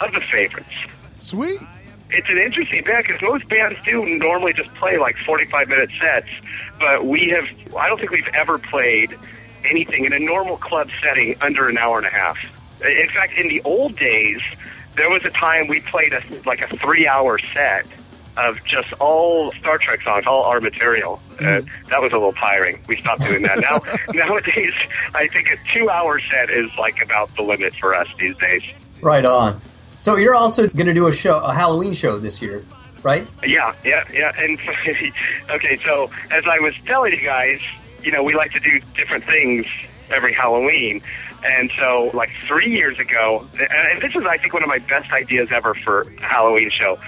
[0.00, 0.74] of the favorites
[1.18, 1.60] Sweet.
[2.10, 6.28] it's an interesting band because most bands do normally just play like 45 minute sets,
[6.78, 9.16] but we have, I don't think we've ever played
[9.64, 12.36] anything in a normal club setting under an hour and a half.
[12.82, 14.40] In fact, in the old days,
[14.96, 17.86] there was a time we played a, like a three hour set
[18.36, 21.20] of just all Star Trek songs, all our material.
[21.34, 22.80] Uh, that was a little tiring.
[22.88, 23.60] We stopped doing that.
[23.60, 23.80] Now,
[24.12, 24.74] nowadays,
[25.14, 28.62] I think a two hour set is like about the limit for us these days.
[29.00, 29.60] Right on.
[29.98, 32.64] So you're also going to do a show, a Halloween show this year,
[33.02, 33.26] right?
[33.44, 34.32] Yeah, yeah, yeah.
[34.36, 34.58] And
[35.50, 37.60] okay, so as I was telling you guys,
[38.02, 39.66] you know, we like to do different things
[40.10, 41.02] every Halloween.
[41.44, 45.12] And so, like three years ago, and this is, I think, one of my best
[45.12, 46.98] ideas ever for a Halloween show.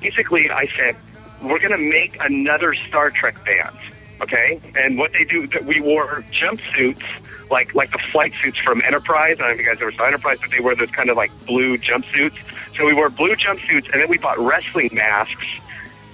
[0.00, 0.96] Basically, I said,
[1.42, 3.76] we're going to make another Star Trek band,
[4.20, 4.60] okay?
[4.76, 7.02] And what they do, that we wore jumpsuits,
[7.50, 9.36] like like the flight suits from Enterprise.
[9.38, 11.16] I don't know if you guys ever saw Enterprise, but they wear those kind of
[11.16, 12.36] like blue jumpsuits.
[12.76, 15.46] So we wore blue jumpsuits, and then we bought wrestling masks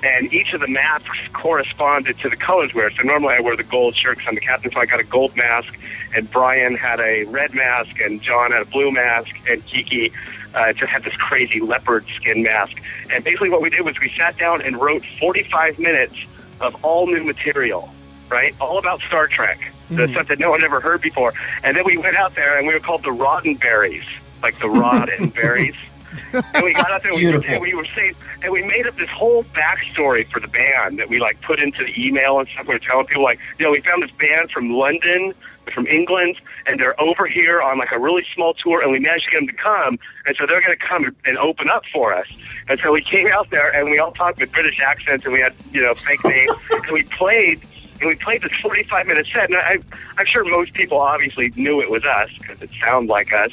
[0.03, 2.91] and each of the masks corresponded to the colors we wear.
[2.91, 5.05] So normally I wear the gold shirt because I'm the captain, so I got a
[5.05, 5.77] gold mask,
[6.15, 10.13] and Brian had a red mask, and John had a blue mask, and Kiki
[10.55, 12.81] uh, just had this crazy leopard skin mask.
[13.11, 16.17] And basically what we did was we sat down and wrote 45 minutes
[16.61, 17.93] of all new material,
[18.29, 18.55] right?
[18.61, 21.33] All about Star Trek, the stuff that no one ever heard before.
[21.63, 24.07] And then we went out there and we were called the Roddenberries,
[24.43, 25.77] like the Roddenberries.
[26.33, 28.97] and we got out there and we, and we were saying, and we made up
[28.97, 32.67] this whole backstory for the band that we like put into the email and stuff.
[32.67, 35.35] We were telling people like, you know, we found this band from London,
[35.73, 36.37] from England,
[36.67, 39.39] and they're over here on like a really small tour, and we managed to get
[39.41, 42.27] them to come, and so they're going to come and open up for us.
[42.69, 45.41] And so we came out there, and we all talked with British accents, and we
[45.41, 47.61] had you know fake names, and we played.
[48.01, 49.79] And we played this 45 minute set, and I,
[50.19, 53.53] I'm sure most people obviously knew it was us because it sounded like us.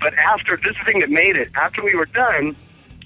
[0.00, 2.56] But after this is the thing that made it, after we were done,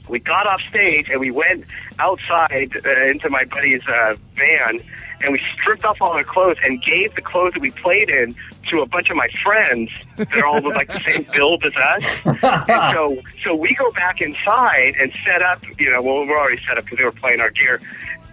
[0.09, 1.64] we got off stage and we went
[1.99, 4.80] outside uh, into my buddy's uh, van
[5.22, 8.34] and we stripped off all our clothes and gave the clothes that we played in
[8.68, 11.72] to a bunch of my friends that are all with like the same build as
[11.76, 12.26] us.
[12.26, 15.64] and so, so we go back inside and set up.
[15.78, 17.80] You know, well, we're already set up because they were playing our gear,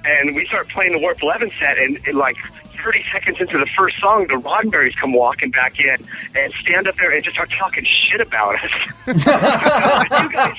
[0.05, 2.37] and we start playing the Warp Eleven set, and, and like
[2.83, 5.95] 30 seconds into the first song, the Roddenberries come walking back in
[6.35, 8.71] and stand up there and just start talking shit about us.
[9.07, 9.13] you
[10.31, 10.55] guys,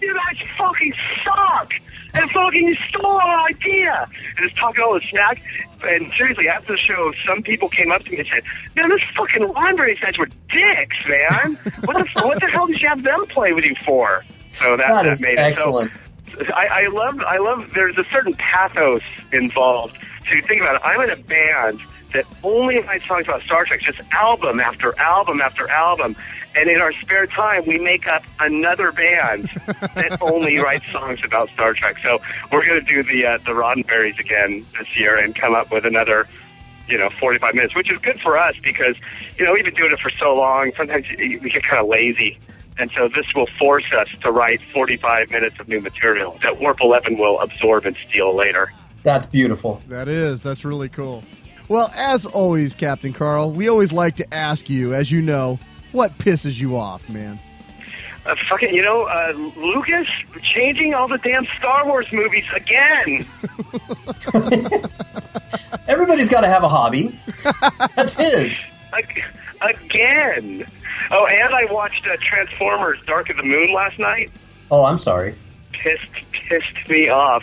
[0.00, 0.94] you guys fucking
[1.24, 1.72] suck.
[2.14, 4.08] And fucking you stole our idea.
[4.36, 5.40] And just talking all the smack.
[5.84, 8.42] And seriously, after the show, some people came up to me and said,
[8.74, 11.54] "Man, this fucking Roddenberry guys were dicks, man.
[11.84, 14.88] What the what the hell did you have them play with you for?" So that,
[14.88, 15.92] That that is made excellent.
[15.92, 15.94] it.
[15.94, 16.00] So
[16.54, 17.70] I, I love I love.
[17.74, 19.02] There's a certain pathos
[19.32, 19.96] involved.
[20.28, 20.82] So you think about it.
[20.84, 21.80] I'm in a band
[22.12, 26.16] that only writes songs about Star Trek, just album after album after album.
[26.54, 31.50] And in our spare time, we make up another band that only writes songs about
[31.50, 31.96] Star Trek.
[32.02, 32.20] So
[32.50, 35.84] we're going to do the uh, the Roddenberries again this year and come up with
[35.84, 36.26] another,
[36.88, 38.96] you know, 45 minutes, which is good for us because,
[39.38, 40.72] you know, we've been doing it for so long.
[40.76, 42.38] Sometimes we get kind of lazy.
[42.78, 46.80] And so this will force us to write 45 minutes of new material that Warp
[46.80, 48.72] 11 will absorb and steal later.
[49.02, 49.82] That's beautiful.
[49.88, 50.42] That is.
[50.42, 51.24] That's really cool.
[51.68, 55.58] Well, as always, Captain Karl, we always like to ask you, as you know,
[55.92, 57.38] what pisses you off, man.
[58.24, 60.06] Uh, fucking, you know, uh, Lucas
[60.42, 63.26] changing all the damn Star Wars movies again.
[65.88, 67.18] Everybody's got to have a hobby.
[67.96, 68.64] That's his.
[69.62, 70.66] Again.
[71.10, 74.30] Oh, and I watched uh, Transformers: Dark of the Moon last night.
[74.70, 75.34] Oh, I'm sorry.
[75.72, 77.42] Pissed, pissed me off.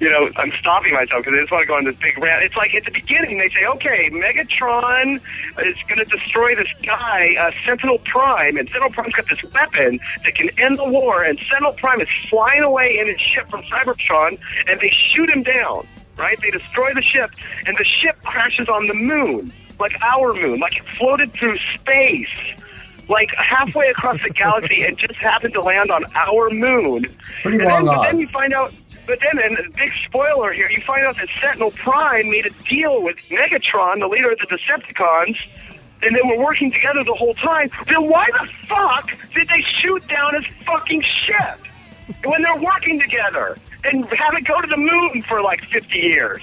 [0.00, 2.44] You know, I'm stopping myself because I just want to go on this big rant.
[2.44, 7.34] It's like at the beginning they say, "Okay, Megatron is going to destroy this guy,
[7.38, 11.38] uh, Sentinel Prime, and Sentinel Prime's got this weapon that can end the war." And
[11.40, 14.38] Sentinel Prime is flying away in his ship from Cybertron,
[14.68, 15.86] and they shoot him down.
[16.16, 16.40] Right?
[16.40, 17.32] They destroy the ship,
[17.66, 22.28] and the ship crashes on the moon, like our moon, like it floated through space
[23.08, 27.04] like halfway across the galaxy and just happened to land on our moon.
[27.42, 28.72] Pretty and long then, But then you find out,
[29.06, 32.50] but then, and a big spoiler here, you find out that Sentinel Prime made a
[32.68, 35.36] deal with Megatron, the leader of the Decepticons,
[36.02, 37.70] and they were working together the whole time.
[37.86, 41.60] Then why the fuck did they shoot down his fucking ship
[42.24, 46.42] when they're working together and have it go to the moon for like 50 years?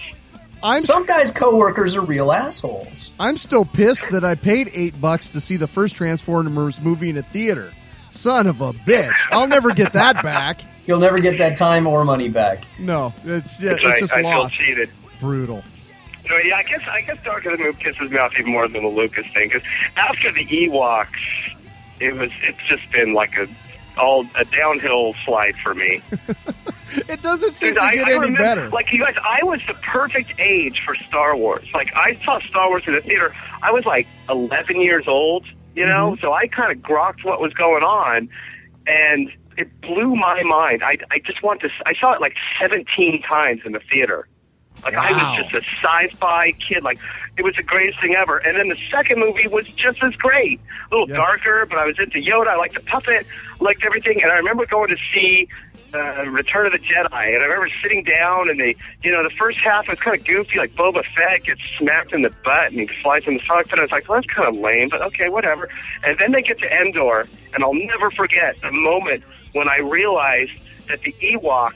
[0.64, 3.12] I'm Some guys' coworkers are real assholes.
[3.20, 7.18] I'm still pissed that I paid eight bucks to see the first Transformers movie in
[7.18, 7.74] a theater.
[8.12, 9.16] Son of a bitch!
[9.32, 10.62] I'll never get that back.
[10.86, 12.66] You'll never get that time or money back.
[12.78, 14.54] No, it's yeah, It's it's like, just I feel lost.
[14.56, 14.90] cheated.
[15.20, 15.64] Brutal.
[16.30, 18.68] No, yeah, I guess I guess Dark of the Moon pisses me off even more
[18.68, 19.64] than the Lucas thing because
[19.98, 21.08] after the Ewoks,
[22.00, 23.48] it was it's just been like a
[23.98, 26.02] all a downhill slide for me.
[27.08, 28.70] It doesn't seem to I, get I any remember, better.
[28.70, 31.66] Like you guys, I was the perfect age for Star Wars.
[31.74, 33.34] Like I saw Star Wars in the theater.
[33.64, 36.22] I was like 11 years old, you know, Mm-hmm.
[36.22, 38.28] so I kind of grokked what was going on,
[38.88, 40.84] and it blew my mind.
[40.84, 41.70] I I just want to.
[41.86, 44.28] I saw it like 17 times in the theater.
[44.84, 46.84] Like I was just a sci-fi kid.
[46.84, 47.00] Like
[47.38, 48.38] it was the greatest thing ever.
[48.38, 50.60] And then the second movie was just as great.
[50.92, 51.18] A little Yeah.
[51.18, 52.48] darker, but I was into Yoda.
[52.48, 53.26] I liked the puppet.
[53.60, 54.22] Liked everything.
[54.22, 55.48] And I remember going to see
[55.94, 59.30] uh, Return of the Jedi, and I remember sitting down, and they, you know, the
[59.38, 62.80] first half was kind of goofy, like Boba Fett gets smacked in the butt and
[62.80, 63.74] he flies in the cockpit.
[63.74, 65.68] And I was like, well, that's kind of lame, but okay, whatever.
[66.06, 70.54] And then they get to Endor, and I'll never forget the moment when I realized
[70.88, 71.74] that the Ewoks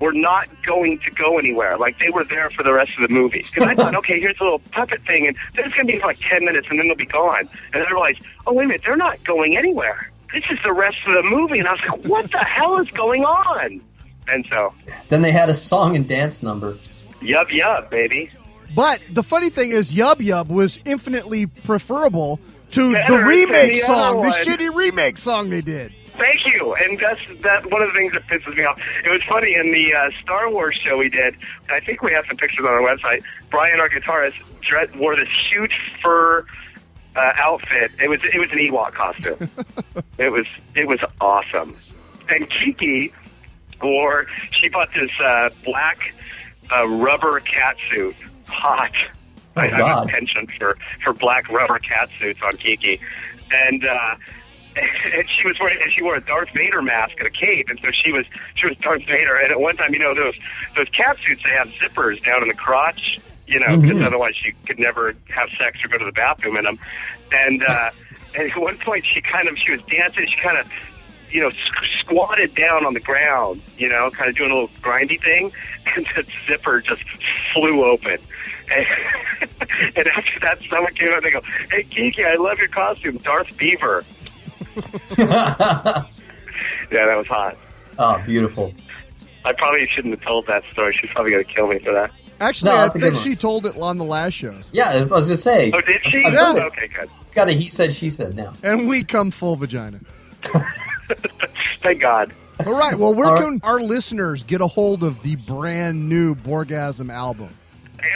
[0.00, 1.76] were not going to go anywhere.
[1.78, 3.38] Like they were there for the rest of the movie.
[3.38, 5.98] Because I thought, okay, here's a little puppet thing, and then it's going to be
[5.98, 7.40] for like 10 minutes, and then they'll be gone.
[7.40, 10.10] And then I realized, oh, wait a minute, they're not going anywhere.
[10.32, 11.58] This is the rest of the movie.
[11.58, 13.80] And I was like, what the hell is going on?
[14.28, 14.74] And so,
[15.08, 16.76] Then they had a song and dance number.
[17.22, 18.30] yub yub, baby.
[18.74, 22.38] But the funny thing is, Yub Yub was infinitely preferable
[22.72, 25.92] to Better the remake the song, other the shitty remake song they did.
[26.52, 26.74] You.
[26.74, 27.70] And that's that.
[27.70, 28.80] One of the things that pisses me off.
[29.04, 31.36] It was funny in the uh, Star Wars show we did.
[31.70, 33.22] I think we have some pictures on our website.
[33.50, 34.34] Brian, our guitarist,
[34.96, 36.44] wore this huge fur
[37.16, 37.92] uh, outfit.
[38.02, 39.50] It was it was an Ewok costume.
[40.18, 41.76] it was it was awesome.
[42.28, 43.12] And Kiki
[43.82, 44.26] wore
[44.58, 45.98] she bought this uh, black
[46.70, 48.16] uh, rubber cat suit.
[48.48, 48.92] Hot.
[49.56, 50.08] I, I God.
[50.08, 53.00] a penchant for for black rubber cat suits on Kiki,
[53.50, 53.84] and.
[53.84, 54.16] uh
[55.14, 57.78] and she was wearing and she wore a Darth Vader mask and a cape, and
[57.80, 58.24] so she was
[58.56, 59.36] she was Darth Vader.
[59.36, 60.34] And at one time, you know, those
[60.76, 64.06] those cat suits they have zippers down in the crotch, you know, because Mhm.
[64.06, 66.78] otherwise you could never have sex or go to the bathroom in them.
[67.32, 67.90] And uh,
[68.34, 70.26] and at one point, she kind of she was dancing.
[70.26, 70.70] She kind of
[71.30, 74.70] you know squ- squatted down on the ground, you know, kind of doing a little
[74.82, 75.52] grindy thing,
[75.96, 77.02] and the zipper just
[77.52, 78.18] flew open.
[78.70, 78.86] And,
[79.96, 83.16] and after that, someone came up and they go, "Hey, Kiki, I love your costume,
[83.18, 84.04] Darth Beaver."
[86.90, 87.56] Yeah, that was hot.
[87.98, 88.72] Oh, beautiful.
[89.44, 90.96] I probably shouldn't have told that story.
[91.00, 92.10] She's probably going to kill me for that.
[92.40, 94.70] Actually, No, I that's good think she told it on the last shows.
[94.72, 95.72] Yeah, I was gonna say.
[95.72, 96.20] Oh, did she?
[96.20, 96.52] Yeah.
[96.66, 97.10] Okay, good.
[97.32, 98.54] Got a he said she said now.
[98.62, 99.98] And we come full vagina.
[101.80, 102.32] Thank God.
[102.64, 102.96] All right.
[102.96, 107.48] Well, where can our listeners get a hold of the brand new Borgasm album?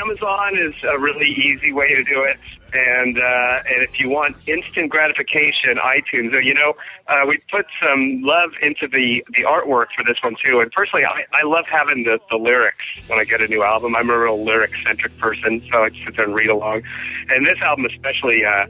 [0.01, 2.39] Amazon is a really easy way to do it,
[2.73, 6.35] and uh, and if you want instant gratification, iTunes.
[6.35, 6.75] uh, You know,
[7.07, 10.61] uh, we put some love into the the artwork for this one too.
[10.61, 13.95] And personally, I, I love having the the lyrics when I get a new album.
[13.97, 16.83] I'm a real lyric centric person, so I just sit there and read along.
[17.29, 18.45] And this album especially.
[18.45, 18.67] Uh,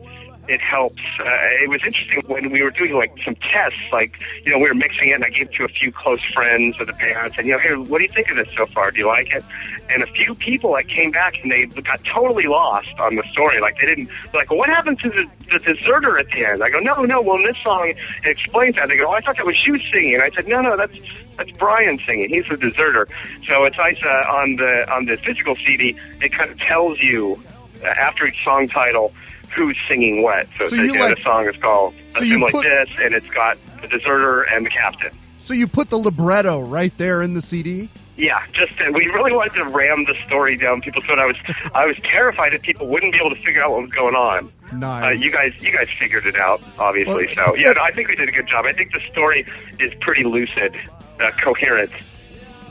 [0.49, 1.03] it helps.
[1.21, 1.25] Uh,
[1.63, 4.75] it was interesting when we were doing like some tests, like you know we were
[4.75, 7.47] mixing it, and I gave it to a few close friends of the band, and
[7.47, 8.91] you know, here, what do you think of this so far?
[8.91, 9.45] Do you like it?
[9.89, 13.61] And a few people like came back and they got totally lost on the story.
[13.61, 16.63] Like they didn't like, well, what happened to the, the deserter at the end?
[16.63, 17.21] I go, no, no.
[17.21, 18.89] Well, in this song it explains that.
[18.89, 20.15] They go, oh, I thought that was you singing.
[20.15, 20.99] And I said, no, no, that's
[21.37, 22.31] that's Brian singing.
[22.31, 23.07] He's the deserter.
[23.47, 25.97] So it's nice uh, on the on the physical CD.
[26.21, 27.43] It kind of tells you
[27.83, 29.13] uh, after each song title
[29.55, 30.47] who's singing what.
[30.59, 33.15] So, So you like- the song is called so a you thing like this, and
[33.15, 35.11] it's got the deserter and the captain.
[35.37, 37.89] So you put the libretto right there in the CD.
[38.17, 41.19] Yeah, just uh, we really wanted to ram the story down people's throat.
[41.19, 41.37] I was
[41.75, 44.53] I was terrified that people wouldn't be able to figure out what was going on.
[44.73, 45.05] Nice.
[45.05, 47.27] Uh, you guys, you guys figured it out, obviously.
[47.27, 48.67] Well, so yeah, no, I think we did a good job.
[48.67, 49.47] I think the story
[49.81, 50.77] is pretty lucid,
[51.21, 51.91] uh, coherent.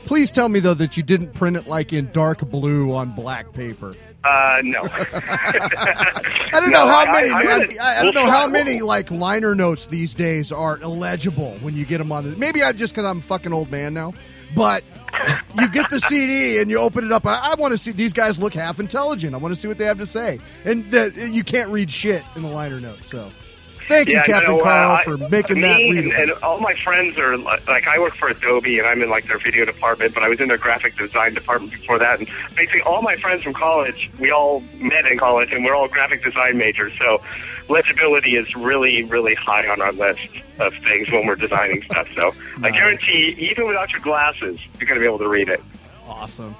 [0.06, 3.52] Please tell me though that you didn't print it like in dark blue on black
[3.52, 3.94] paper.
[4.24, 4.82] Uh, no.
[4.90, 7.60] I don't No, know how I- many, I- man.
[7.68, 10.78] gonna- I, I don't we'll know how try- many like liner notes these days are
[10.80, 12.30] illegible when you get them on.
[12.30, 14.14] The, maybe I just because I'm a fucking old man now,
[14.54, 14.84] but
[15.58, 17.26] you get the CD and you open it up.
[17.26, 19.34] I, I want to see these guys look half intelligent.
[19.34, 22.22] I want to see what they have to say, and that you can't read shit
[22.36, 23.10] in the liner notes.
[23.10, 23.30] So,
[23.86, 26.16] thank you, Captain no, uh, Karl, I- for making me that and, readable.
[26.16, 29.38] and all my friends are like I work for Adobe and I'm in like their
[29.38, 32.18] video department, but I was in their graphic design department before that.
[32.18, 35.88] And basically, all my friends from college, we all met in college, and we're all
[35.88, 36.92] graphic design majors.
[36.98, 37.20] So
[37.68, 40.28] legibility is really, really high on our list
[40.58, 42.08] of things when we're designing stuff.
[42.14, 45.62] So I guarantee, even without your glasses, you're going to be able to read it.
[46.06, 46.54] Awesome.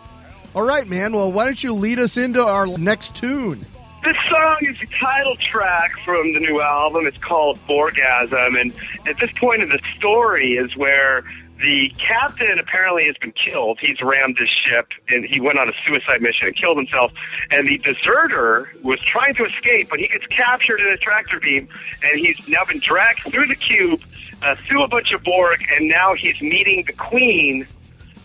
[0.55, 1.13] All right, man.
[1.13, 3.65] Well, why don't you lead us into our next tune?
[4.03, 7.07] This song is the title track from the new album.
[7.07, 8.73] It's called Borgasm, and
[9.07, 11.23] at this point in the story is where
[11.61, 13.79] the captain apparently has been killed.
[13.81, 17.13] He's rammed his ship, and he went on a suicide mission and killed himself.
[17.53, 21.69] And the deserter was trying to escape, but he gets captured in a tractor beam,
[22.03, 24.03] and he's now been dragged through the cube,
[24.43, 27.69] uh, through a bunch of Borg, and now he's meeting the Queen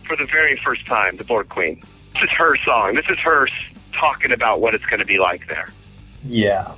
[0.07, 1.83] for the very first time, the Borg Queen.
[2.15, 2.95] This is her song.
[2.95, 3.47] This is her
[3.99, 5.69] talking about what it's going to be like there.
[6.23, 6.71] Yeah.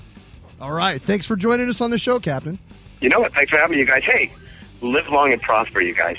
[0.61, 1.01] All right.
[1.01, 2.59] Thanks for joining us on the show, Captain.
[3.01, 3.33] You know what?
[3.33, 4.03] Thanks for having me, you guys.
[4.03, 4.31] Hey,
[4.81, 6.17] live long and prosper, you guys.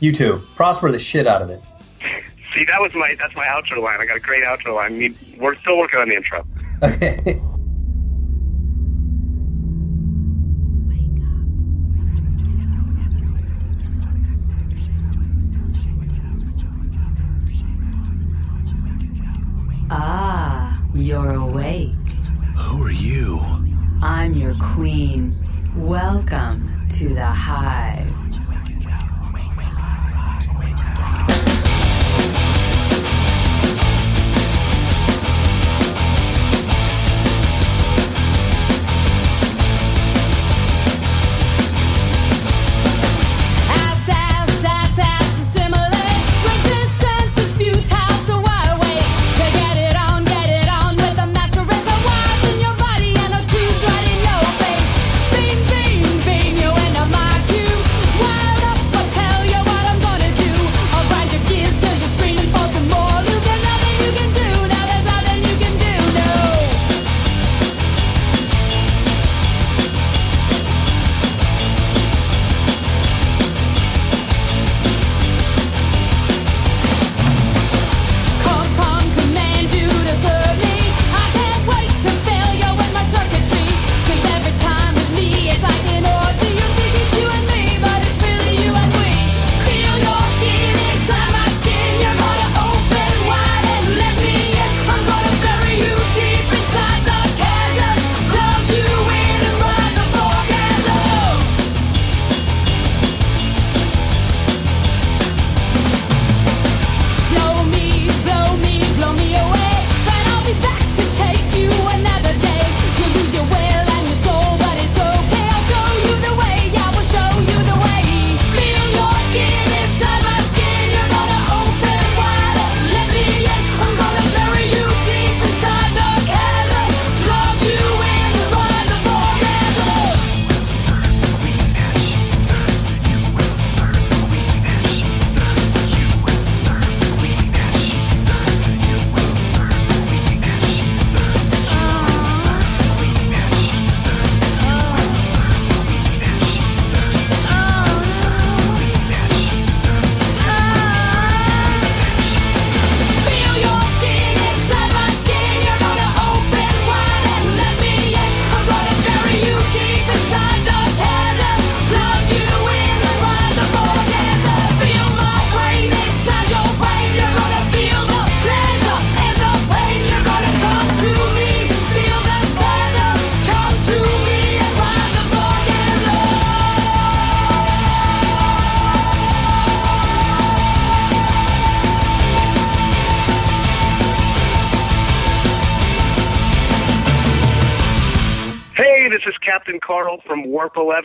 [0.00, 0.42] You too.
[0.56, 1.60] Prosper the shit out of it.
[2.54, 4.00] See, that was my that's my outro line.
[4.00, 5.16] I got a great outro line.
[5.38, 6.46] We're still working on the intro.
[6.82, 7.40] Okay.
[19.94, 21.90] Ah, you're awake.
[22.56, 23.42] Who are you?
[24.00, 25.34] I'm your queen.
[25.76, 28.22] Welcome to the hive.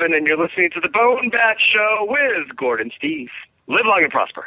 [0.07, 3.29] Warp 11, and you're listening to the Bone Bat Show with Gordon Steve.
[3.67, 4.45] Live long and prosper.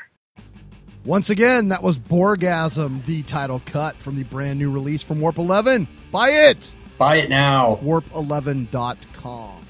[1.05, 5.39] Once again, that was Borgasm, the title cut from the brand new release from Warp
[5.39, 5.89] 11.
[6.13, 6.73] Buy it!
[6.99, 7.79] Buy it now.
[7.83, 9.61] Warp11.com.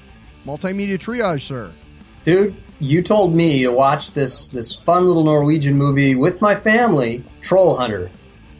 [0.45, 1.71] Multimedia triage, sir.
[2.23, 7.23] Dude, you told me to watch this this fun little Norwegian movie with my family,
[7.41, 8.11] Troll Hunter.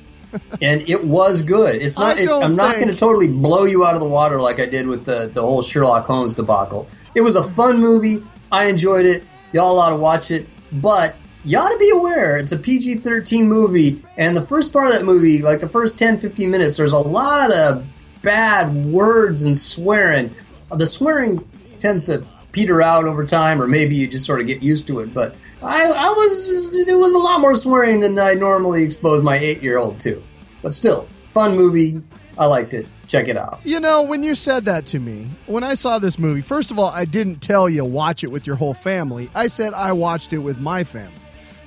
[0.61, 1.82] and it was good.
[1.82, 2.17] It's not.
[2.17, 4.88] It, I'm not going to totally blow you out of the water like I did
[4.88, 6.88] with the the whole Sherlock Holmes debacle.
[7.16, 8.24] It was a fun movie.
[8.51, 9.24] I enjoyed it.
[9.53, 10.47] Y'all ought to watch it.
[10.72, 14.93] But you ought to be aware it's a PG-13 movie, and the first part of
[14.93, 17.86] that movie, like the first 10, 15 minutes, there's a lot of
[18.22, 20.34] bad words and swearing.
[20.76, 21.47] The swearing
[21.80, 24.99] tends to peter out over time, or maybe you just sort of get used to
[24.99, 25.14] it.
[25.14, 29.38] But I, I was it was a lot more swearing than I normally expose my
[29.38, 30.22] eight year old to.
[30.62, 32.01] But still, fun movie.
[32.42, 32.88] I liked it.
[33.08, 33.60] Check it out.
[33.64, 36.80] You know, when you said that to me, when I saw this movie, first of
[36.80, 39.30] all, I didn't tell you watch it with your whole family.
[39.36, 41.14] I said I watched it with my family.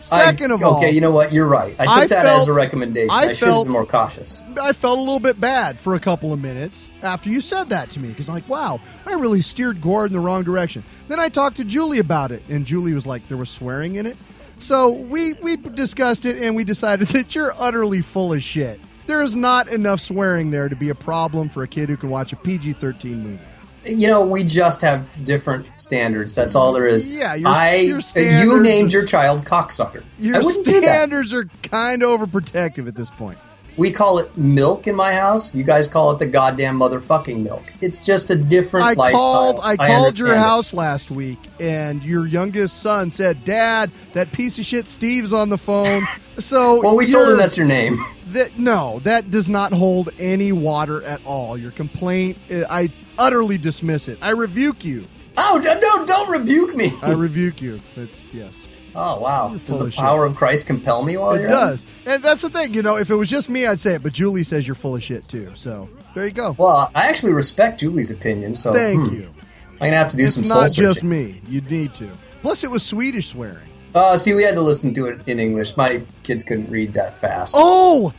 [0.00, 1.32] Second I- of all, okay, you know what?
[1.32, 1.76] You're right.
[1.78, 3.10] I took I that felt- as a recommendation.
[3.10, 4.42] I, I should have been more cautious.
[4.60, 7.90] I felt a little bit bad for a couple of minutes after you said that
[7.90, 10.82] to me because I'm like, wow, I really steered Gordon the wrong direction.
[11.06, 14.06] Then I talked to Julie about it, and Julie was like, there was swearing in
[14.06, 14.16] it.
[14.58, 18.80] So we we discussed it, and we decided that you're utterly full of shit.
[19.06, 22.08] There is not enough swearing there to be a problem for a kid who can
[22.10, 23.38] watch a PG-13 movie.
[23.86, 26.34] You know, we just have different standards.
[26.34, 27.04] That's all there is.
[27.06, 30.02] Yeah, your- I uh, your you named is- your child cocksucker.
[30.18, 30.82] Your I wouldn't do that.
[30.84, 33.36] standards are kind of overprotective at this point.
[33.76, 35.54] We call it milk in my house.
[35.54, 37.72] You guys call it the goddamn motherfucking milk.
[37.80, 39.20] It's just a different I lifestyle.
[39.20, 39.60] called.
[39.64, 40.38] I called your it.
[40.38, 45.48] house last week, and your youngest son said, "Dad, that piece of shit Steve's on
[45.48, 46.02] the phone."
[46.40, 48.04] So Well, we told him that's your name.
[48.32, 51.56] That no, that does not hold any water at all.
[51.56, 54.18] Your complaint, uh, I utterly dismiss it.
[54.20, 55.04] I rebuke you.
[55.36, 56.90] Oh, don't don't, don't rebuke me.
[57.02, 57.78] I rebuke you.
[57.94, 58.64] It's yes.
[58.96, 59.56] Oh wow!
[59.64, 60.00] Does the of shit.
[60.00, 62.74] power of Christ compel me while it you're at does, and that's the thing.
[62.74, 64.94] You know, if it was just me, I'd say it, but Julie says you're full
[64.94, 65.50] of shit too.
[65.54, 66.54] So there you go.
[66.58, 69.14] Well, I actually respect Julie's opinion, so Thank hmm.
[69.14, 69.34] you.
[69.72, 71.40] I'm gonna have to do it's some soul not just me.
[71.48, 72.10] You'd need to.
[72.42, 73.68] Plus, it was Swedish swearing.
[73.94, 75.76] Uh, see, we had to listen to it in English.
[75.76, 77.54] My kids couldn't read that fast.
[77.56, 78.12] Oh,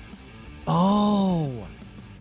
[0.67, 1.67] oh.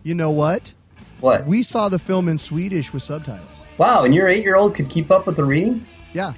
[0.03, 0.73] You know what?
[1.19, 1.47] What?
[1.47, 3.65] We saw the film in Swedish with subtitles.
[3.77, 5.85] Wow, and your eight-year-old could keep up with the reading.
[6.13, 6.33] Yeah.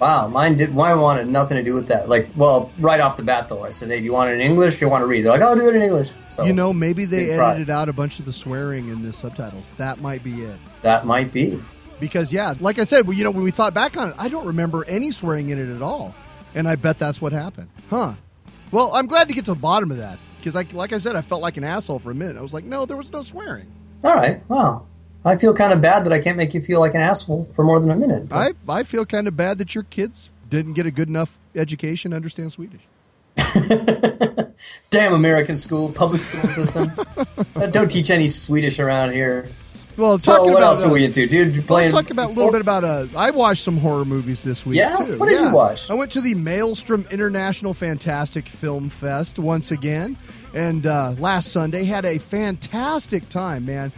[0.00, 0.74] Wow, mine did.
[0.74, 2.08] Mine wanted nothing to do with that.
[2.08, 4.40] Like, well, right off the bat, though, I said, "Hey, do you want it in
[4.40, 4.78] English?
[4.78, 6.72] Do you want to read?" They're like, "I'll do it in English." So you know,
[6.72, 7.50] maybe they didn't try.
[7.50, 9.70] edited out a bunch of the swearing in the subtitles.
[9.76, 10.58] That might be it.
[10.82, 11.62] that might be.
[12.00, 14.28] Because yeah, like I said, well, you know, when we thought back on it, I
[14.28, 16.14] don't remember any swearing in it at all,
[16.54, 17.68] and I bet that's what happened.
[17.90, 18.14] Huh?
[18.72, 21.14] Well, I'm glad to get to the bottom of that because, I, like I said,
[21.14, 22.38] I felt like an asshole for a minute.
[22.38, 23.66] I was like, no, there was no swearing.
[24.02, 24.48] All right.
[24.48, 24.86] Wow.
[25.24, 27.64] I feel kind of bad that I can't make you feel like an asshole for
[27.64, 28.32] more than a minute.
[28.32, 32.12] I I feel kind of bad that your kids didn't get a good enough education
[32.12, 32.80] to understand Swedish.
[34.90, 36.92] Damn American school, public school system.
[37.56, 39.48] Uh, Don't teach any Swedish around here.
[39.96, 41.48] Well, so what about, else uh, are we into, dude?
[41.48, 41.92] You Let's playing?
[41.92, 42.84] talk about a little bit about.
[42.84, 44.78] Uh, I watched some horror movies this week.
[44.78, 44.96] Yeah?
[44.96, 45.18] too.
[45.18, 45.90] What did you watch?
[45.90, 50.16] I went to the Maelstrom International Fantastic Film Fest once again,
[50.54, 53.92] and uh, last Sunday had a fantastic time, man.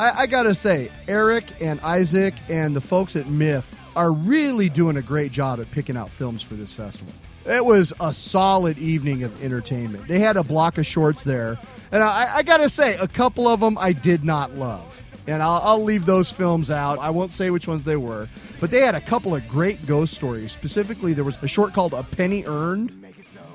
[0.00, 3.64] I, I gotta say, Eric and Isaac and the folks at MIF
[3.96, 7.12] are really doing a great job at picking out films for this festival.
[7.44, 10.06] It was a solid evening of entertainment.
[10.08, 11.58] They had a block of shorts there,
[11.90, 15.60] and I, I gotta say, a couple of them I did not love and I'll,
[15.62, 16.98] I'll leave those films out.
[16.98, 18.28] I won't say which ones they were,
[18.60, 20.50] but they had a couple of great ghost stories.
[20.50, 23.04] Specifically, there was a short called A Penny Earned.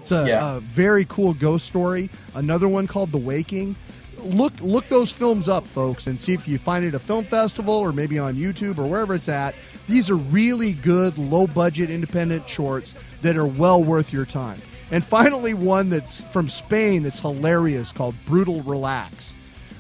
[0.02, 0.56] It's a, Yeah.
[0.56, 2.10] a very cool ghost story.
[2.36, 3.76] Another one called The Waking.
[4.20, 7.76] Look look those films up, folks, and see if you find it a film festival
[7.76, 9.56] or maybe on YouTube or wherever it's at.
[9.88, 14.62] These are really good, low budget, independent shorts that are well worth your time.
[14.92, 19.34] And finally, one that's from Spain that's hilarious called Brutal Relax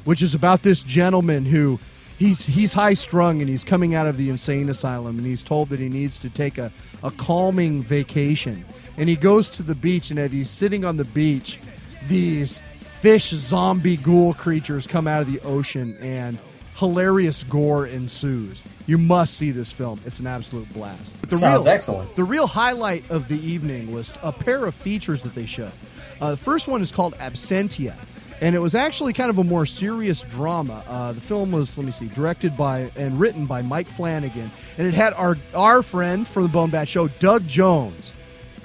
[0.07, 1.77] which is about this gentleman who
[2.17, 5.67] he's he's high strung and he's coming out of the insane asylum and he's told
[5.67, 6.71] that he needs to take a,
[7.03, 8.63] a calming vacation
[8.95, 11.59] and he goes to the beach and as he's sitting on the beach
[12.07, 12.61] these
[13.01, 16.37] fish zombie ghoul creatures come out of the ocean and
[16.75, 21.73] hilarious gore ensues you must see this film it's an absolute blast But Sounds real,
[21.73, 22.15] excellent.
[22.15, 25.71] the real highlight of the evening was a pair of features that they showed.
[26.21, 27.95] Uh, the first one is called Absentia,
[28.41, 30.83] and it was actually kind of a more serious drama.
[30.87, 34.87] Uh, the film was, let me see, directed by and written by Mike Flanagan, and
[34.87, 38.13] it had our our friend from the Bone Bat Show, Doug Jones.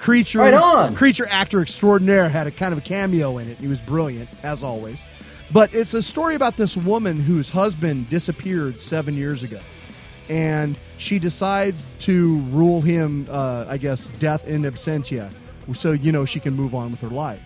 [0.03, 0.95] Creature, Right on.
[0.95, 3.57] creature actor extraordinaire, had a kind of a cameo in it.
[3.57, 5.03] He was brilliant, as always.
[5.51, 9.59] But it's a story about this woman whose husband disappeared seven years ago
[10.29, 15.31] and she decides to rule him, uh, I guess, death in absentia,
[15.73, 17.41] so you know she can move on with her life.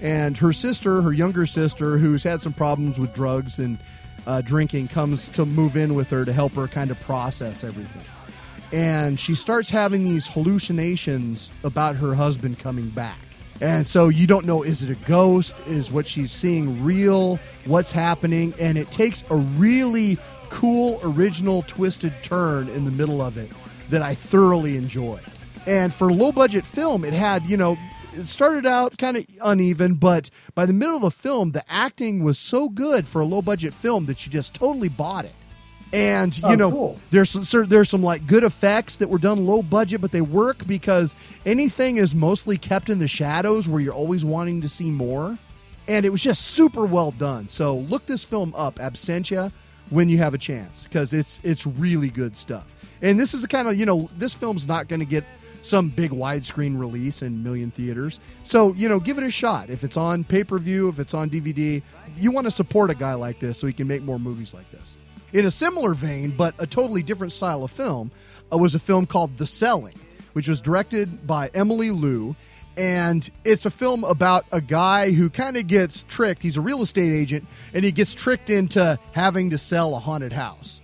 [0.00, 3.78] And her sister, her younger sister, who's had some problems with drugs and
[4.26, 8.02] uh, drinking, comes to move in with her to help her kind of process everything.
[8.72, 13.18] And she starts having these hallucinations about her husband coming back.
[13.60, 15.54] And so you don't know is it a ghost?
[15.66, 17.38] Is what she's seeing real?
[17.66, 18.54] What's happening?
[18.58, 20.18] And it takes a really
[20.48, 23.50] cool, original, twisted turn in the middle of it
[23.90, 25.22] that I thoroughly enjoyed.
[25.66, 27.78] And for low budget film, it had, you know,
[28.14, 32.24] it started out kind of uneven, but by the middle of the film, the acting
[32.24, 35.34] was so good for a low budget film that you just totally bought it.
[35.92, 36.98] And you know, cool.
[37.10, 40.66] there's some, there's some like good effects that were done low budget, but they work
[40.66, 41.14] because
[41.44, 45.38] anything is mostly kept in the shadows where you're always wanting to see more.
[45.88, 47.48] And it was just super well done.
[47.48, 49.52] So look this film up, Absentia,
[49.90, 52.64] when you have a chance because it's it's really good stuff.
[53.02, 55.24] And this is the kind of you know this film's not going to get
[55.62, 58.18] some big widescreen release in million theaters.
[58.44, 59.68] So you know give it a shot.
[59.68, 61.82] If it's on pay per view, if it's on DVD,
[62.16, 64.70] you want to support a guy like this so he can make more movies like
[64.70, 64.96] this.
[65.32, 68.10] In a similar vein, but a totally different style of film,
[68.52, 69.98] uh, was a film called The Selling,
[70.34, 72.36] which was directed by Emily Lou.
[72.76, 76.42] And it's a film about a guy who kind of gets tricked.
[76.42, 80.32] He's a real estate agent, and he gets tricked into having to sell a haunted
[80.32, 80.80] house.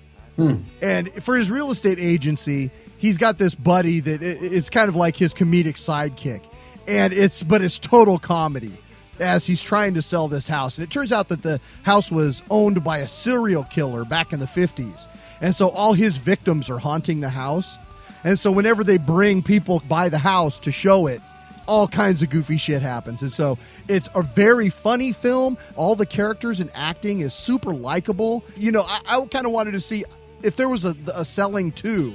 [0.82, 5.16] And for his real estate agency, he's got this buddy that it's kind of like
[5.16, 6.42] his comedic sidekick.
[6.86, 8.78] And it's but it's total comedy
[9.20, 10.78] as he's trying to sell this house.
[10.78, 14.40] And it turns out that the house was owned by a serial killer back in
[14.40, 15.06] the 50s.
[15.40, 17.78] And so all his victims are haunting the house.
[18.24, 21.20] And so whenever they bring people by the house to show it,
[21.66, 23.22] all kinds of goofy shit happens.
[23.22, 23.58] And so
[23.88, 25.58] it's a very funny film.
[25.76, 28.42] All the characters and acting is super likable.
[28.56, 30.04] You know, I, I kind of wanted to see
[30.42, 32.14] if there was a, a selling two.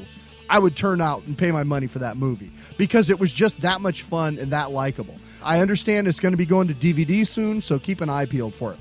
[0.49, 3.61] I would turn out and pay my money for that movie because it was just
[3.61, 5.15] that much fun and that likable.
[5.43, 8.53] I understand it's going to be going to DVD soon, so keep an eye peeled
[8.53, 8.79] for it.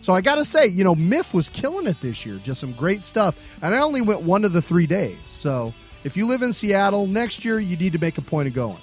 [0.00, 2.38] So I got to say, you know, Miff was killing it this year.
[2.44, 3.36] Just some great stuff.
[3.62, 5.16] And I only went one of the three days.
[5.24, 5.72] So
[6.04, 8.80] if you live in Seattle, next year you need to make a point of going.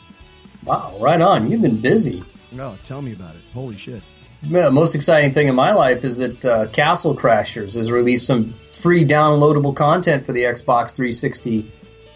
[0.63, 1.51] Wow, right on.
[1.51, 2.23] You've been busy.
[2.59, 3.41] Oh, tell me about it.
[3.53, 4.01] Holy shit.
[4.41, 8.25] Yeah, The most exciting thing in my life is that uh, Castle Crashers has released
[8.25, 11.71] some free downloadable content for the Xbox 360.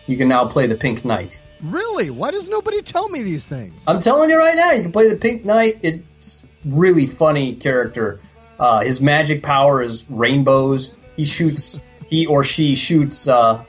[0.08, 1.40] You can now play the Pink Knight.
[1.72, 2.10] Really?
[2.10, 3.84] Why does nobody tell me these things?
[3.88, 5.80] I'm telling you right now, you can play the Pink Knight.
[5.82, 8.20] It's really funny character.
[8.60, 10.96] Uh, his magic power is rainbows.
[11.16, 13.64] He shoots, he or she shoots uh,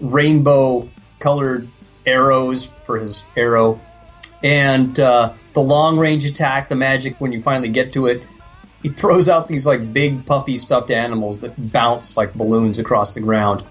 [0.00, 0.88] rainbow
[1.18, 1.68] colored
[2.04, 3.80] arrows for his arrow.
[4.42, 8.22] And uh, the long range attack, the magic, when you finally get to it,
[8.82, 13.20] he throws out these like big puffy stuffed animals that bounce like balloons across the
[13.20, 13.64] ground.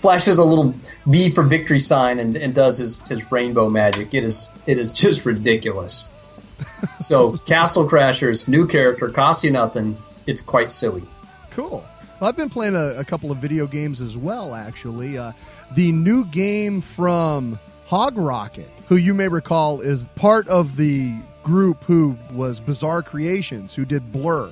[0.00, 0.74] Flashes a little
[1.06, 4.14] V for victory sign and, and does his, his rainbow magic.
[4.14, 6.08] It is it is just ridiculous.
[6.98, 9.96] So Castle Crashers, new character, costs you nothing.
[10.26, 11.02] It's quite silly.
[11.50, 11.84] Cool.
[12.20, 15.16] Well, I've been playing a, a couple of video games as well, actually.
[15.16, 15.32] Uh,
[15.74, 22.16] the new game from Hogrocket, who you may recall is part of the group who
[22.32, 24.50] was Bizarre Creations, who did Blur.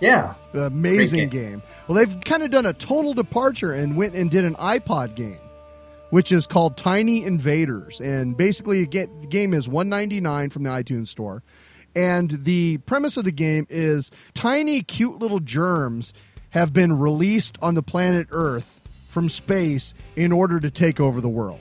[0.00, 0.34] Yeah.
[0.52, 1.50] Amazing game.
[1.50, 1.62] game.
[1.88, 5.38] Well, they've kind of done a total departure and went and did an iPod game,
[6.10, 8.00] which is called Tiny Invaders.
[8.00, 11.44] And basically, the game is 199 from the iTunes store.
[11.94, 16.12] And the premise of the game is tiny, cute little germs
[16.50, 21.28] have been released on the planet Earth from space in order to take over the
[21.28, 21.60] world.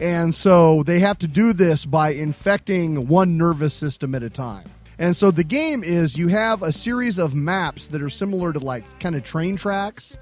[0.00, 4.64] And so they have to do this by infecting one nervous system at a time.
[4.98, 8.58] And so the game is you have a series of maps that are similar to
[8.58, 10.16] like kind of train tracks.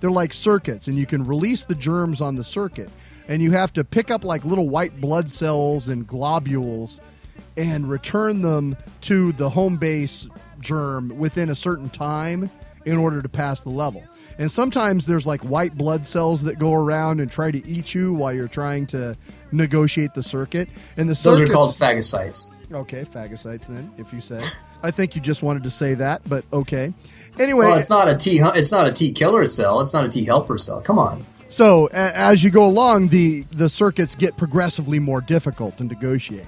[0.00, 2.90] They're like circuits, and you can release the germs on the circuit.
[3.28, 7.00] And you have to pick up like little white blood cells and globules
[7.56, 10.26] and return them to the home base
[10.60, 12.50] germ within a certain time
[12.84, 14.02] in order to pass the level.
[14.38, 18.14] And sometimes there's like white blood cells that go around and try to eat you
[18.14, 19.16] while you're trying to
[19.50, 20.68] negotiate the circuit.
[20.96, 22.46] And the Those are called phagocytes.
[22.72, 24.40] Okay, phagocytes then, if you say.
[24.82, 26.92] I think you just wanted to say that, but okay.
[27.38, 28.38] Anyway, well, it's not a T.
[28.40, 29.80] It's not a T killer cell.
[29.80, 30.80] It's not a T helper cell.
[30.80, 31.24] Come on.
[31.48, 36.46] So a- as you go along, the the circuits get progressively more difficult to negotiate,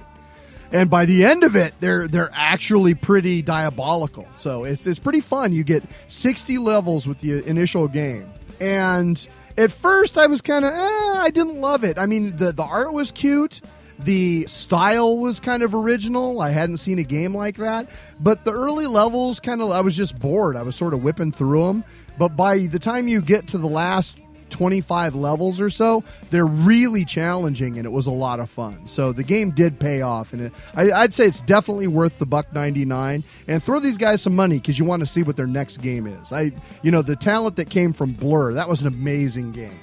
[0.71, 4.27] and by the end of it, they're they're actually pretty diabolical.
[4.31, 5.51] So it's it's pretty fun.
[5.53, 10.71] You get sixty levels with the initial game, and at first I was kind of
[10.73, 10.77] eh,
[11.19, 11.97] I didn't love it.
[11.97, 13.59] I mean the the art was cute.
[14.03, 16.41] The style was kind of original.
[16.41, 17.87] I hadn't seen a game like that.
[18.19, 20.55] But the early levels, kind of, I was just bored.
[20.55, 21.83] I was sort of whipping through them.
[22.17, 24.17] But by the time you get to the last
[24.49, 28.85] 25 levels or so, they're really challenging and it was a lot of fun.
[28.85, 30.33] So the game did pay off.
[30.33, 33.23] And it, I, I'd say it's definitely worth the buck 99.
[33.47, 36.05] And throw these guys some money because you want to see what their next game
[36.05, 36.31] is.
[36.31, 36.51] I,
[36.83, 39.79] You know, the talent that came from Blur, that was an amazing game.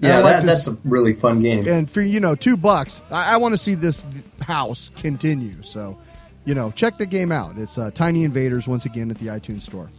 [0.00, 1.66] Yeah, I like that's a really fun game.
[1.68, 4.04] and for you know two bucks i, I want to see this
[4.40, 5.98] house continue so
[6.46, 9.62] you know check the game out it's uh, tiny invaders once again at the itunes
[9.62, 9.90] store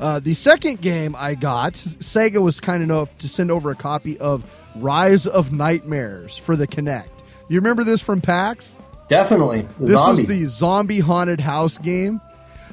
[0.00, 4.18] uh, the second game i got sega was kind enough to send over a copy
[4.18, 4.44] of
[4.76, 7.08] rise of nightmares for the Kinect.
[7.48, 8.76] you remember this from pax
[9.08, 10.26] Definitely the this zombies.
[10.26, 12.20] was the zombie haunted house game.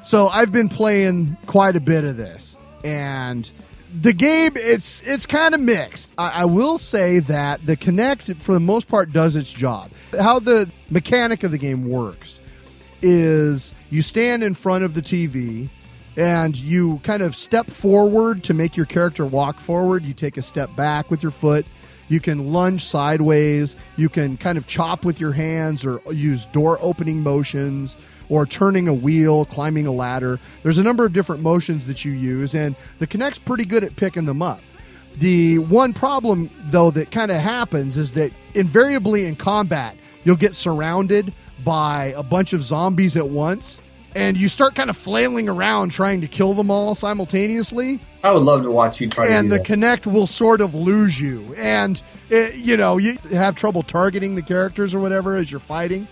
[0.03, 3.49] So I've been playing quite a bit of this, and
[4.01, 6.09] the game it's it's kind of mixed.
[6.17, 9.91] I, I will say that the Kinect, for the most part, does its job.
[10.19, 12.41] How the mechanic of the game works
[13.01, 15.69] is you stand in front of the TV
[16.15, 20.03] and you kind of step forward to make your character walk forward.
[20.03, 21.65] You take a step back with your foot.
[22.07, 23.75] You can lunge sideways.
[23.97, 27.97] You can kind of chop with your hands or use door opening motions
[28.34, 30.39] or turning a wheel, climbing a ladder.
[30.64, 33.96] There's a number of different motions that you use, and the Kinect's pretty good at
[33.96, 34.60] picking them up.
[35.20, 40.55] The one problem, though, that kind of happens is that invariably in combat, you'll get
[40.55, 41.32] surrounded
[41.64, 43.84] by a bunch of zombies at once,
[44.16, 48.00] and you start kind of flailing around trying to kill them all simultaneously.
[48.24, 49.68] I would love to watch you try and the that.
[49.68, 52.01] Kinect will sort of lose you, and
[52.32, 56.08] it, you know you have trouble targeting the characters or whatever as you're fighting,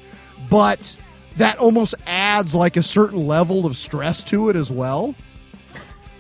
[0.52, 0.96] but
[1.38, 5.16] that almost adds like a certain level of stress to it as well.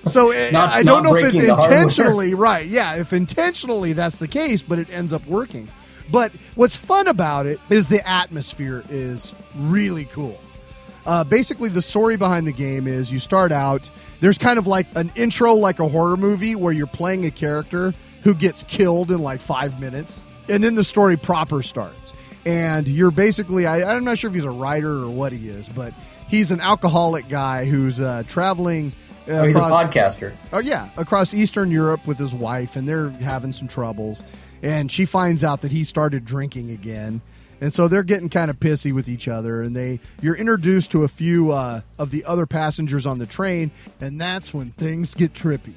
[0.07, 1.35] So it- Not- I don't know if it's
[1.67, 2.67] intentionally right.
[2.67, 5.67] Yeah, if intentionally that's the case, but it ends up working.
[6.11, 10.39] But what's fun about it is the atmosphere is really cool.
[11.05, 13.89] Uh, basically, the story behind the game is you start out.
[14.19, 17.93] There's kind of like an intro, like a horror movie, where you're playing a character
[18.23, 20.21] who gets killed in like five minutes.
[20.49, 22.13] and then the story proper starts.
[22.45, 25.69] And you're basically, I, I'm not sure if he's a writer or what he is,
[25.69, 25.93] but
[26.27, 28.91] he's an alcoholic guy who's uh, traveling.
[29.27, 30.33] Uh, Oh, he's a podcaster.
[30.51, 34.23] Oh yeah, across Eastern Europe with his wife, and they're having some troubles.
[34.63, 37.21] And she finds out that he started drinking again,
[37.61, 39.61] and so they're getting kind of pissy with each other.
[39.61, 43.69] And they, you're introduced to a few uh, of the other passengers on the train,
[43.99, 45.73] and that's when things get trippy.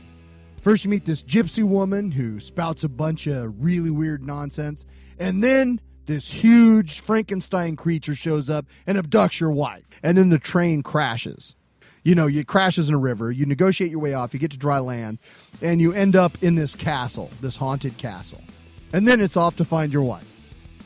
[0.63, 4.87] First, you meet this gypsy woman who spouts a bunch of really weird nonsense,
[5.19, 10.39] and then this huge Frankenstein creature shows up and abducts your wife, and then the
[10.39, 11.55] train crashes
[12.05, 13.33] you know, it crashes in a river.
[13.33, 14.35] You negotiate your way off.
[14.35, 15.19] You get to dry land,
[15.63, 18.43] and you end up in this castle, this haunted castle.
[18.93, 20.31] And then it's off to find your wife.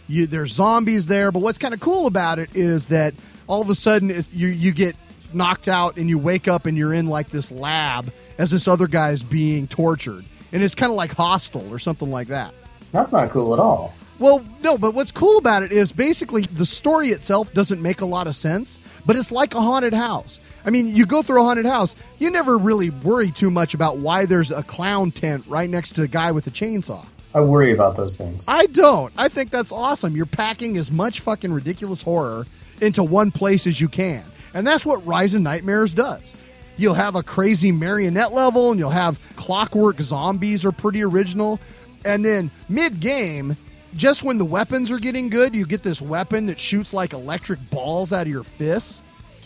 [0.06, 3.12] You, there's zombies there, but what's kind of cool about it is that
[3.46, 4.96] all of a sudden you you get
[5.34, 8.86] knocked out and you wake up and you're in like this lab as this other
[8.86, 12.54] guy's being tortured, and it's kind of like Hostel or something like that.
[12.92, 13.92] That's not cool at all.
[14.18, 18.04] Well, no, but what's cool about it is basically the story itself doesn't make a
[18.04, 20.40] lot of sense, but it's like a haunted house.
[20.64, 23.98] I mean, you go through a haunted house, you never really worry too much about
[23.98, 27.06] why there's a clown tent right next to the guy with the chainsaw.
[27.34, 28.44] I worry about those things.
[28.48, 29.12] I don't.
[29.16, 30.16] I think that's awesome.
[30.16, 32.46] You're packing as much fucking ridiculous horror
[32.80, 34.24] into one place as you can.
[34.54, 36.34] And that's what Rise of Nightmares does.
[36.76, 41.60] You'll have a crazy marionette level and you'll have clockwork zombies are pretty original.
[42.04, 43.56] And then mid game,
[43.96, 47.58] just when the weapons are getting good, you get this weapon that shoots like electric
[47.70, 49.02] balls out of your fists,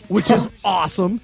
[0.09, 1.21] which is awesome.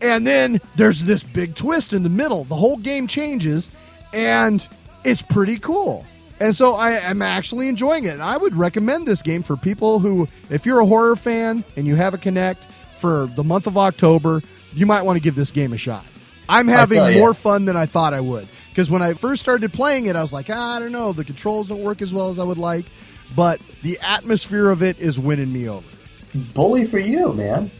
[0.00, 2.44] And then there's this big twist in the middle.
[2.44, 3.70] The whole game changes
[4.12, 4.66] and
[5.04, 6.04] it's pretty cool.
[6.40, 8.10] And so I am actually enjoying it.
[8.14, 11.86] And I would recommend this game for people who, if you're a horror fan and
[11.86, 12.64] you have a Kinect
[12.98, 14.42] for the month of October,
[14.72, 16.04] you might want to give this game a shot.
[16.48, 18.48] I'm having more fun than I thought I would.
[18.74, 21.22] Because when I first started playing it, I was like, ah, I don't know, the
[21.22, 22.86] controls don't work as well as I would like.
[23.36, 25.86] But the atmosphere of it is winning me over.
[26.34, 27.70] Bully for you, man.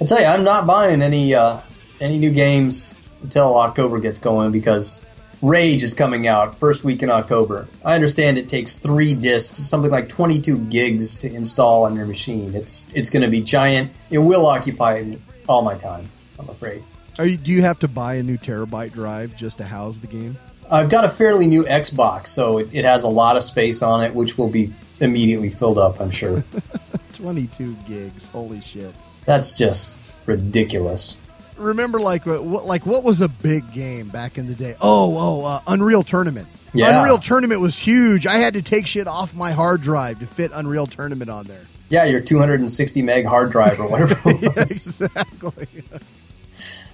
[0.00, 1.60] I tell you, I'm not buying any uh,
[2.00, 5.04] any new games until October gets going because
[5.42, 7.68] Rage is coming out first week in October.
[7.84, 12.54] I understand it takes three discs, something like 22 gigs to install on your machine.
[12.54, 13.92] It's it's going to be giant.
[14.10, 15.16] It will occupy
[15.46, 16.06] all my time.
[16.38, 16.82] I'm afraid.
[17.18, 20.06] Are you, do you have to buy a new terabyte drive just to house the
[20.06, 20.36] game?
[20.70, 24.04] I've got a fairly new Xbox, so it, it has a lot of space on
[24.04, 26.00] it, which will be immediately filled up.
[26.00, 26.44] I'm sure.
[27.14, 28.28] 22 gigs.
[28.28, 28.94] Holy shit.
[29.24, 29.96] That's just
[30.26, 31.18] ridiculous.
[31.56, 34.76] remember like what, like what was a big game back in the day?
[34.80, 36.46] Oh, oh, uh, Unreal Tournament.
[36.74, 37.00] Yeah.
[37.00, 38.26] Unreal Tournament was huge.
[38.26, 41.62] I had to take shit off my hard drive to fit Unreal Tournament on there.
[41.88, 45.00] Yeah, your 260 meg hard drive or whatever it was.
[45.00, 45.66] exactly.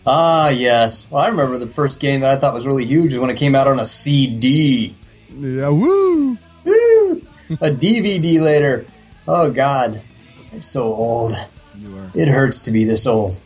[0.07, 1.11] Ah, yes.
[1.11, 3.37] Well, I remember the first game that I thought was really huge is when it
[3.37, 4.95] came out on a CD.
[5.31, 6.37] Yeah, woo!
[6.65, 7.23] Woo!
[7.51, 8.87] a DVD later.
[9.27, 10.03] Oh, God.
[10.53, 11.33] I'm so old.
[11.79, 12.11] You are.
[12.15, 13.41] It hurts to be this old.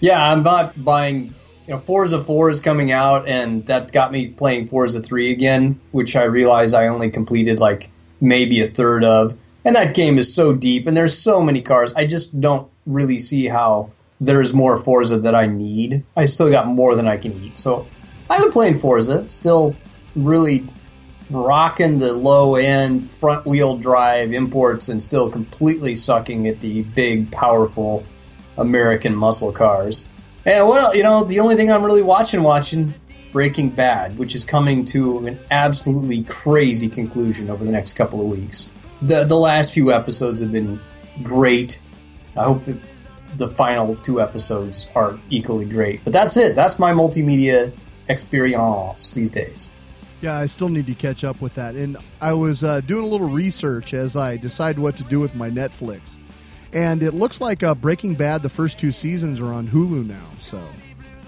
[0.00, 1.34] Yeah, I'm not buying.
[1.66, 5.80] You know, Forza 4 is coming out, and that got me playing Forza 3 again,
[5.92, 9.36] which I realize I only completed like maybe a third of.
[9.64, 11.94] And that game is so deep, and there's so many cars.
[11.94, 13.90] I just don't really see how
[14.24, 16.04] there's more Forza that I need.
[16.16, 17.58] I still got more than I can eat.
[17.58, 17.86] So
[18.28, 19.76] I've been playing Forza, still
[20.16, 20.66] really
[21.30, 27.30] rocking the low end front wheel drive imports and still completely sucking at the big,
[27.30, 28.04] powerful
[28.56, 30.08] American muscle cars.
[30.44, 30.96] And what?
[30.96, 32.92] You know, the only thing I'm really watching, watching
[33.32, 38.26] Breaking Bad, which is coming to an absolutely crazy conclusion over the next couple of
[38.26, 38.70] weeks.
[39.02, 40.80] The the last few episodes have been
[41.22, 41.80] great.
[42.36, 42.76] I hope that
[43.36, 46.02] the final two episodes are equally great.
[46.04, 46.54] But that's it.
[46.56, 47.72] That's my multimedia
[48.08, 49.70] experience these days.
[50.20, 51.74] Yeah, I still need to catch up with that.
[51.74, 55.34] And I was uh, doing a little research as I decide what to do with
[55.34, 56.16] my Netflix.
[56.72, 60.26] And it looks like uh, Breaking Bad, the first two seasons are on Hulu now.
[60.40, 60.60] So,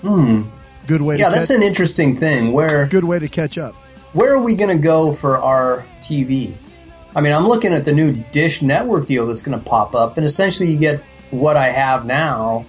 [0.00, 0.42] Hmm.
[0.86, 1.16] good way.
[1.16, 2.52] To Yeah, that's catch- an interesting thing.
[2.52, 3.74] Where good way to catch up.
[4.12, 6.54] Where are we going to go for our TV?
[7.14, 10.16] I mean, I'm looking at the new Dish Network deal that's going to pop up,
[10.16, 11.02] and essentially you get
[11.38, 12.66] what I have now,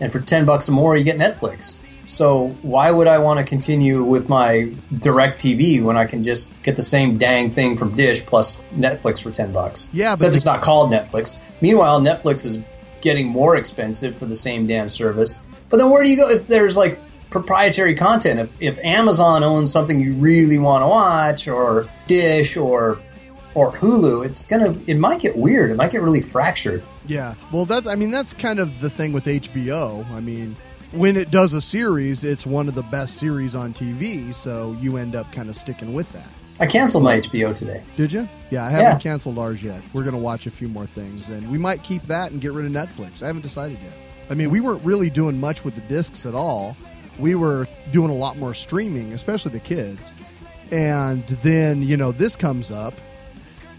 [0.00, 1.76] and for ten bucks or more, you get Netflix.
[2.06, 6.76] So why would I want to continue with my DirecTV when I can just get
[6.76, 9.88] the same dang thing from Dish plus Netflix for ten bucks?
[9.92, 11.38] Yeah, except it's not called Netflix.
[11.60, 12.60] Meanwhile, Netflix is
[13.00, 15.40] getting more expensive for the same damn service.
[15.68, 16.98] But then where do you go if there's like
[17.30, 18.38] proprietary content?
[18.38, 23.00] If if Amazon owns something you really want to watch, or Dish, or
[23.54, 25.72] or Hulu, it's gonna it might get weird.
[25.72, 26.84] It might get really fractured.
[27.06, 27.34] Yeah.
[27.52, 30.08] Well, that's I mean that's kind of the thing with HBO.
[30.10, 30.56] I mean,
[30.92, 34.96] when it does a series, it's one of the best series on TV, so you
[34.96, 36.28] end up kind of sticking with that.
[36.58, 37.82] I canceled my HBO today.
[37.98, 38.26] Did you?
[38.50, 38.98] Yeah, I haven't Yeah.
[38.98, 39.82] canceled ours yet.
[39.92, 42.52] We're going to watch a few more things, and we might keep that and get
[42.52, 43.22] rid of Netflix.
[43.22, 43.92] I haven't decided yet.
[44.30, 46.74] I mean, we weren't really doing much with the discs at all.
[47.18, 50.12] We were doing a lot more streaming, especially the kids.
[50.70, 52.94] And then, you know, this comes up,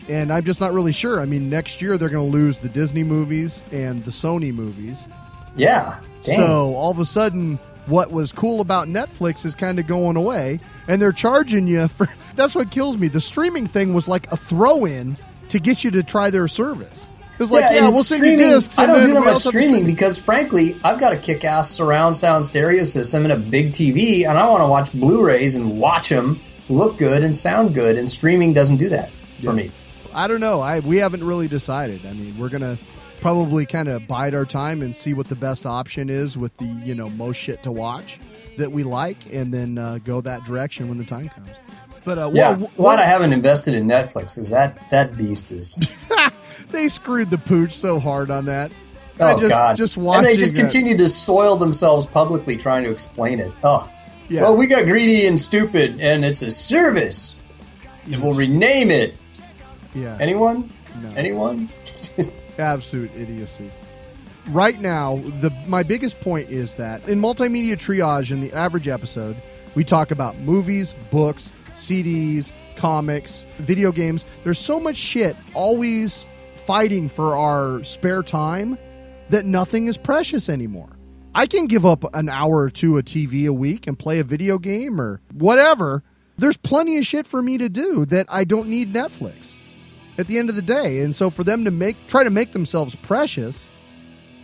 [0.10, 1.22] and I'm just not really sure.
[1.22, 5.08] I mean, next year they're going to lose the Disney movies and the Sony movies.
[5.56, 6.00] Yeah.
[6.24, 6.38] Dang.
[6.38, 10.60] So all of a sudden, what was cool about Netflix is kind of going away,
[10.88, 12.08] and they're charging you for.
[12.36, 13.08] That's what kills me.
[13.08, 15.18] The streaming thing was like a throw-in
[15.50, 17.12] to get you to try their service.
[17.34, 18.78] It was like, yeah, and we'll send you streaming- discs.
[18.80, 22.46] I don't do that much also streaming because, frankly, I've got a kick-ass surround sound
[22.48, 26.40] stereo system and a big TV, and I want to watch Blu-rays and watch them
[26.68, 27.96] look good and sound good.
[27.96, 29.12] And streaming doesn't do that
[29.44, 29.72] for me.
[30.14, 30.60] I don't know.
[30.62, 32.06] I we haven't really decided.
[32.06, 32.78] I mean, we're gonna
[33.22, 36.66] probably kind of bide our time and see what the best option is with the
[36.86, 38.20] you know most shit to watch
[38.58, 41.50] that we like, and then uh, go that direction when the time comes.
[42.04, 45.80] But uh, Yeah, what- glad I haven't invested in Netflix because that that beast is.
[46.70, 48.72] they screwed the pooch so hard on that.
[49.20, 49.76] Oh I just, God!
[49.78, 53.52] Just and they just it- continue to soil themselves publicly trying to explain it.
[53.64, 53.90] Oh,
[54.30, 54.44] Yeah.
[54.44, 57.36] Well, we got greedy and stupid, and it's a service.
[58.06, 59.16] And we'll rename it.
[59.98, 60.18] Yeah.
[60.20, 60.70] Anyone?
[61.02, 61.10] No.
[61.16, 61.70] Anyone?
[62.60, 63.72] Absolute idiocy.
[64.50, 69.36] Right now, the my biggest point is that in multimedia triage in the average episode,
[69.76, 74.24] we talk about movies, books, CDs, comics, video games.
[74.44, 76.26] There's so much shit always
[76.66, 78.78] fighting for our spare time
[79.30, 80.90] that nothing is precious anymore.
[81.36, 84.24] I can give up an hour or two of TV a week and play a
[84.24, 86.04] video game or whatever.
[86.38, 89.54] There's plenty of shit for me to do that I don't need Netflix
[90.18, 91.00] at the end of the day.
[91.02, 93.70] And so for them to make try to make themselves precious,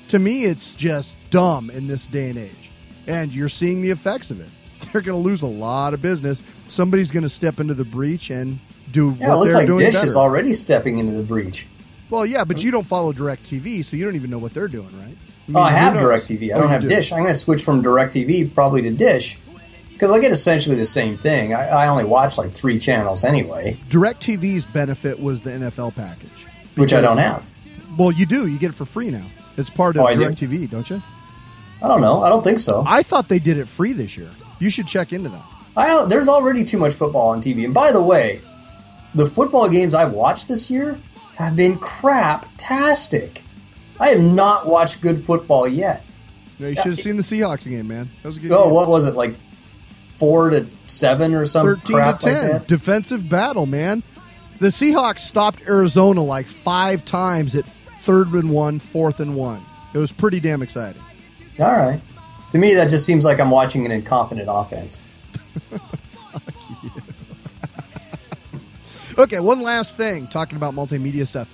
[0.10, 2.72] to me it's just dumb in this day and age.
[3.08, 4.50] And you're seeing the effects of it.
[4.92, 6.44] They're going to lose a lot of business.
[6.68, 8.60] Somebody's going to step into the breach and
[8.92, 10.08] do Yeah, it what looks they're like doing Dish better.
[10.08, 11.68] is already stepping into the breach.
[12.10, 14.90] well, yeah, but you don't follow DirecTV, so you don't even know what they're doing,
[15.00, 15.18] right?
[15.56, 16.04] oh, I mean, who have knows?
[16.04, 16.52] DirecTV.
[16.52, 16.88] I Oh, don't have do.
[16.90, 17.12] Dish.
[17.12, 19.40] I'm going to switch from DirecTV probably to Dish
[19.94, 21.54] because I get essentially the same thing.
[21.54, 26.46] I, I only watch like three channels anyway, DirecTV's benefit was the NFL package,
[26.76, 27.48] which I don't have.
[27.98, 28.48] Well, you do.
[28.48, 29.26] You get it for free now.
[29.58, 30.22] It's part of Oh, I do?
[30.22, 31.02] DirecTV, don't you?
[31.82, 32.24] I don't know.
[32.24, 32.84] I don't think so.
[32.88, 34.30] I thought they did it free this year.
[34.60, 35.44] You should check into that.
[35.78, 37.66] I, there's already too much football on TV.
[37.66, 38.42] And by the way,
[39.14, 41.00] the football games I've watched this year
[41.36, 43.44] have been crap-tastic.
[44.00, 46.04] I have not watched good football yet.
[46.60, 48.10] Yeah, you should have seen the Seahawks game, man.
[48.22, 48.74] That was a good Oh, game.
[48.74, 49.36] what was it like?
[50.18, 52.34] Four to seven or some 13 crap to 10.
[52.34, 52.68] like that.
[52.68, 54.04] Defensive battle, man.
[54.60, 57.66] The Seahawks stopped Arizona like five times at
[58.04, 59.62] third and one, fourth and one.
[59.94, 61.02] It was pretty damn exciting.
[61.60, 62.00] All right.
[62.52, 65.02] To me, that just seems like I'm watching an incompetent offense.
[69.18, 71.48] Okay, one last thing talking about multimedia stuff.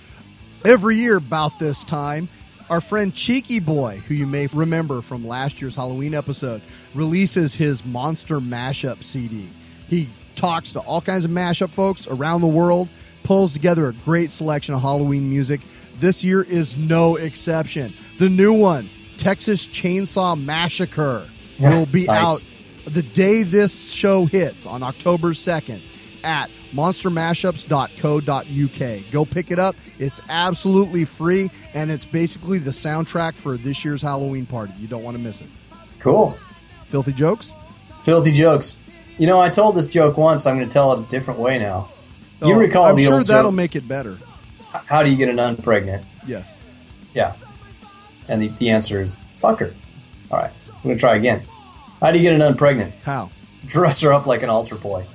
[0.64, 2.30] Every year, about this time,
[2.70, 6.62] our friend Cheeky Boy, who you may remember from last year's Halloween episode,
[6.94, 9.50] releases his Monster Mashup CD.
[9.88, 12.88] He talks to all kinds of mashup folks around the world,
[13.24, 15.62] pulls together a great selection of Halloween music.
[16.00, 17.94] This year is no exception.
[18.20, 21.28] The new one, Texas Chainsaw Massacre,
[21.60, 22.28] will be Nice.
[22.28, 25.82] out the day this show hits on October 2nd
[26.24, 29.12] at monstermashups.co.uk.
[29.12, 29.76] Go pick it up.
[29.98, 34.74] It's absolutely free, and it's basically the soundtrack for this year's Halloween party.
[34.80, 35.48] You don't want to miss it.
[36.00, 36.38] Cool.
[36.88, 37.54] Filthy jokes?
[38.04, 38.78] Filthy jokes.
[39.18, 40.46] You know, I told this joke once.
[40.46, 41.90] I'm going to tell it a different way now.
[42.42, 43.56] You Oh, recall I'm the sure old that'll joke?
[43.56, 44.18] make it better.
[44.72, 46.06] How do you get a nun pregnant?
[46.26, 46.58] Yes.
[47.14, 47.36] Yeah.
[48.30, 49.74] And the, the answer is fuck her.
[50.32, 50.52] All right.
[50.74, 51.44] I'm going to try again.
[52.00, 52.94] How do you get a nun pregnant?
[53.04, 53.30] How?
[53.66, 55.06] Dress her up like an altar boy.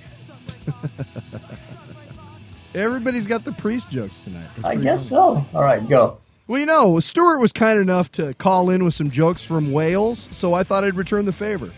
[2.74, 4.48] Everybody's got the priest jokes tonight.
[4.56, 5.44] That's I guess so.
[5.54, 6.18] All right, go.
[6.46, 10.28] Well, you know, Stuart was kind enough to call in with some jokes from Wales,
[10.32, 11.70] so I thought I'd return the favor.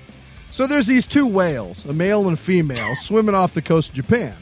[0.51, 3.95] So there's these two whales, a male and a female, swimming off the coast of
[3.95, 4.35] Japan.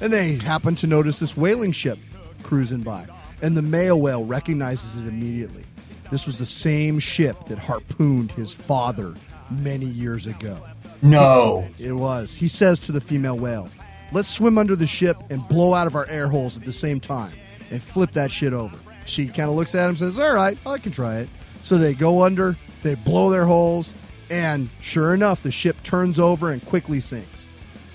[0.00, 1.98] And they happen to notice this whaling ship
[2.42, 3.06] cruising by.
[3.40, 5.64] And the male whale recognizes it immediately.
[6.10, 9.14] This was the same ship that harpooned his father
[9.50, 10.58] many years ago.
[11.04, 11.68] No.
[11.78, 12.34] It was.
[12.34, 13.68] He says to the female whale,
[14.12, 16.98] Let's swim under the ship and blow out of our air holes at the same
[16.98, 17.32] time
[17.70, 18.76] and flip that shit over.
[19.04, 21.28] She kind of looks at him and says, All right, I can try it.
[21.62, 23.92] So they go under, they blow their holes,
[24.30, 27.46] and sure enough, the ship turns over and quickly sinks.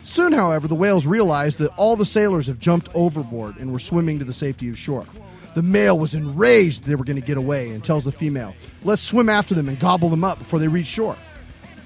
[0.03, 4.19] Soon, however, the whales realize that all the sailors have jumped overboard and were swimming
[4.19, 5.06] to the safety of shore.
[5.56, 9.02] The male was enraged they were going to get away and tells the female, Let's
[9.02, 11.18] swim after them and gobble them up before they reach shore.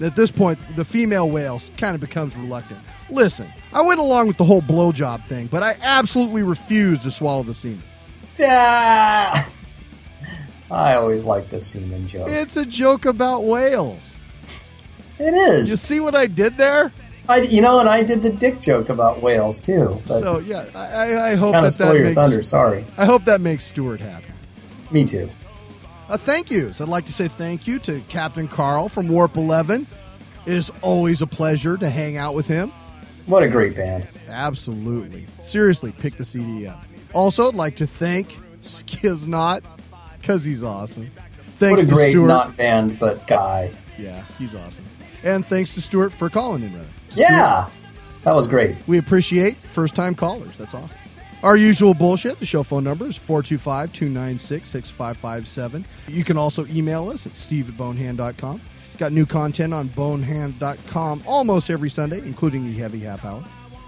[0.01, 2.79] At this point, the female whale kind of becomes reluctant.
[3.09, 7.43] Listen, I went along with the whole blowjob thing, but I absolutely refuse to swallow
[7.43, 7.81] the semen.
[8.41, 9.49] Ah!
[10.71, 12.29] I always like the semen joke.
[12.29, 14.15] It's a joke about whales.
[15.19, 15.69] It is.
[15.69, 16.91] You see what I did there?
[17.29, 20.01] I, you know, and I did the dick joke about whales too.
[20.07, 22.43] But So yeah, I, I- hope kind that of stole that your makes, thunder.
[22.43, 22.83] Sorry.
[22.97, 24.25] I hope that makes Stuart happy.
[24.91, 25.29] Me too.
[26.09, 26.81] Uh, thank yous.
[26.81, 29.87] I'd like to say thank you to Captain Karl from Warp 11.
[30.45, 32.71] It is always a pleasure to hang out with him.
[33.25, 34.07] What a great band.
[34.27, 35.25] Absolutely.
[35.41, 36.83] Seriously, pick the CD up.
[37.13, 39.63] Also, I'd like to thank Skiznot
[40.19, 41.09] because he's awesome.
[41.57, 42.27] Thanks what a great Stuart.
[42.27, 43.71] not band, but guy.
[43.97, 44.83] Yeah, he's awesome.
[45.23, 46.87] And thanks to Stuart for calling in, rather.
[47.15, 47.69] Yeah,
[48.23, 48.75] that was great.
[48.87, 50.57] We appreciate first time callers.
[50.57, 50.97] That's awesome.
[51.43, 52.39] Our usual bullshit.
[52.39, 55.85] The show phone number is 425 296 6557.
[56.07, 58.61] You can also email us at steve at bonehand.com.
[58.97, 63.43] Got new content on bonehand.com almost every Sunday, including the heavy half hour.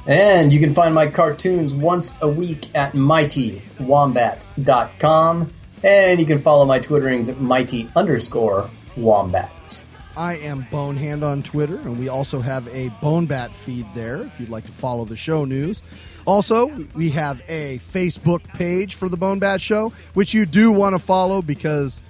[0.06, 5.53] And you can find my cartoons once a week at mightywombat.com.
[5.84, 9.82] And you can follow my Twitterings at mighty underscore wombat.
[10.18, 14.49] I am Bonehand on Twitter, and we also have a Bonebat feed there if you'd
[14.49, 15.84] like to follow the show news.
[16.26, 20.99] Also, we have a Facebook page for the Bonebat Show, which you do want to
[20.99, 22.02] follow because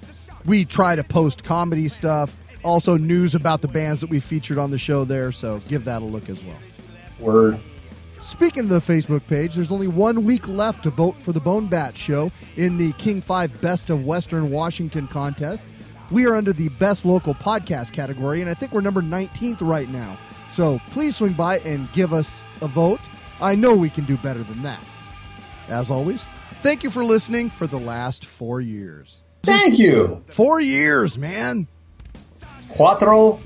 [0.46, 4.70] we try to post comedy stuff, also news about the bands that we featured on
[4.70, 6.56] the show there, so give that a look as well.
[7.18, 7.60] Word.
[8.22, 11.66] Speaking of the Facebook page, there's only one week left to vote for the Bone
[11.66, 15.66] Bat Show in the King 5 Best of Western Washington contest.
[16.10, 19.88] We are under the Best Local Podcast category, and I think we're number 19th right
[19.90, 20.16] now.
[20.50, 23.00] So please swing by and give us a vote.
[23.40, 24.80] I know we can do better than that.
[25.68, 26.26] As always,
[26.62, 29.20] thank you for listening for the last four years.
[29.42, 30.22] Thank you.
[30.30, 31.66] Four years, man.
[32.70, 33.40] Cuatro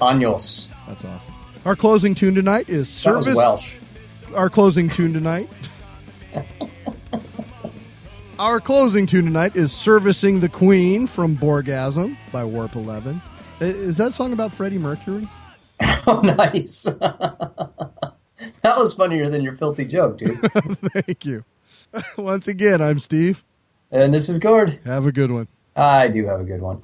[0.00, 0.68] años.
[0.86, 1.34] That's awesome.
[1.64, 3.36] Our closing tune tonight is That was Service.
[3.36, 3.74] Welsh.
[4.34, 5.48] Our closing tune tonight.
[8.38, 13.20] Our closing tune tonight is Servicing the Queen from Borgasm by Warp 11.
[13.60, 15.28] Is that song about Freddie Mercury?
[16.06, 16.86] Oh, nice.
[18.62, 20.40] that was funnier than your filthy joke, dude.
[20.92, 21.44] Thank you.
[22.16, 23.44] Once again, I'm Steve.
[23.90, 24.78] and this is Gord.
[24.84, 25.48] Have a good one.
[25.76, 26.82] I do have a good one.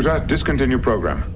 [0.00, 1.29] Computer, discontinue program.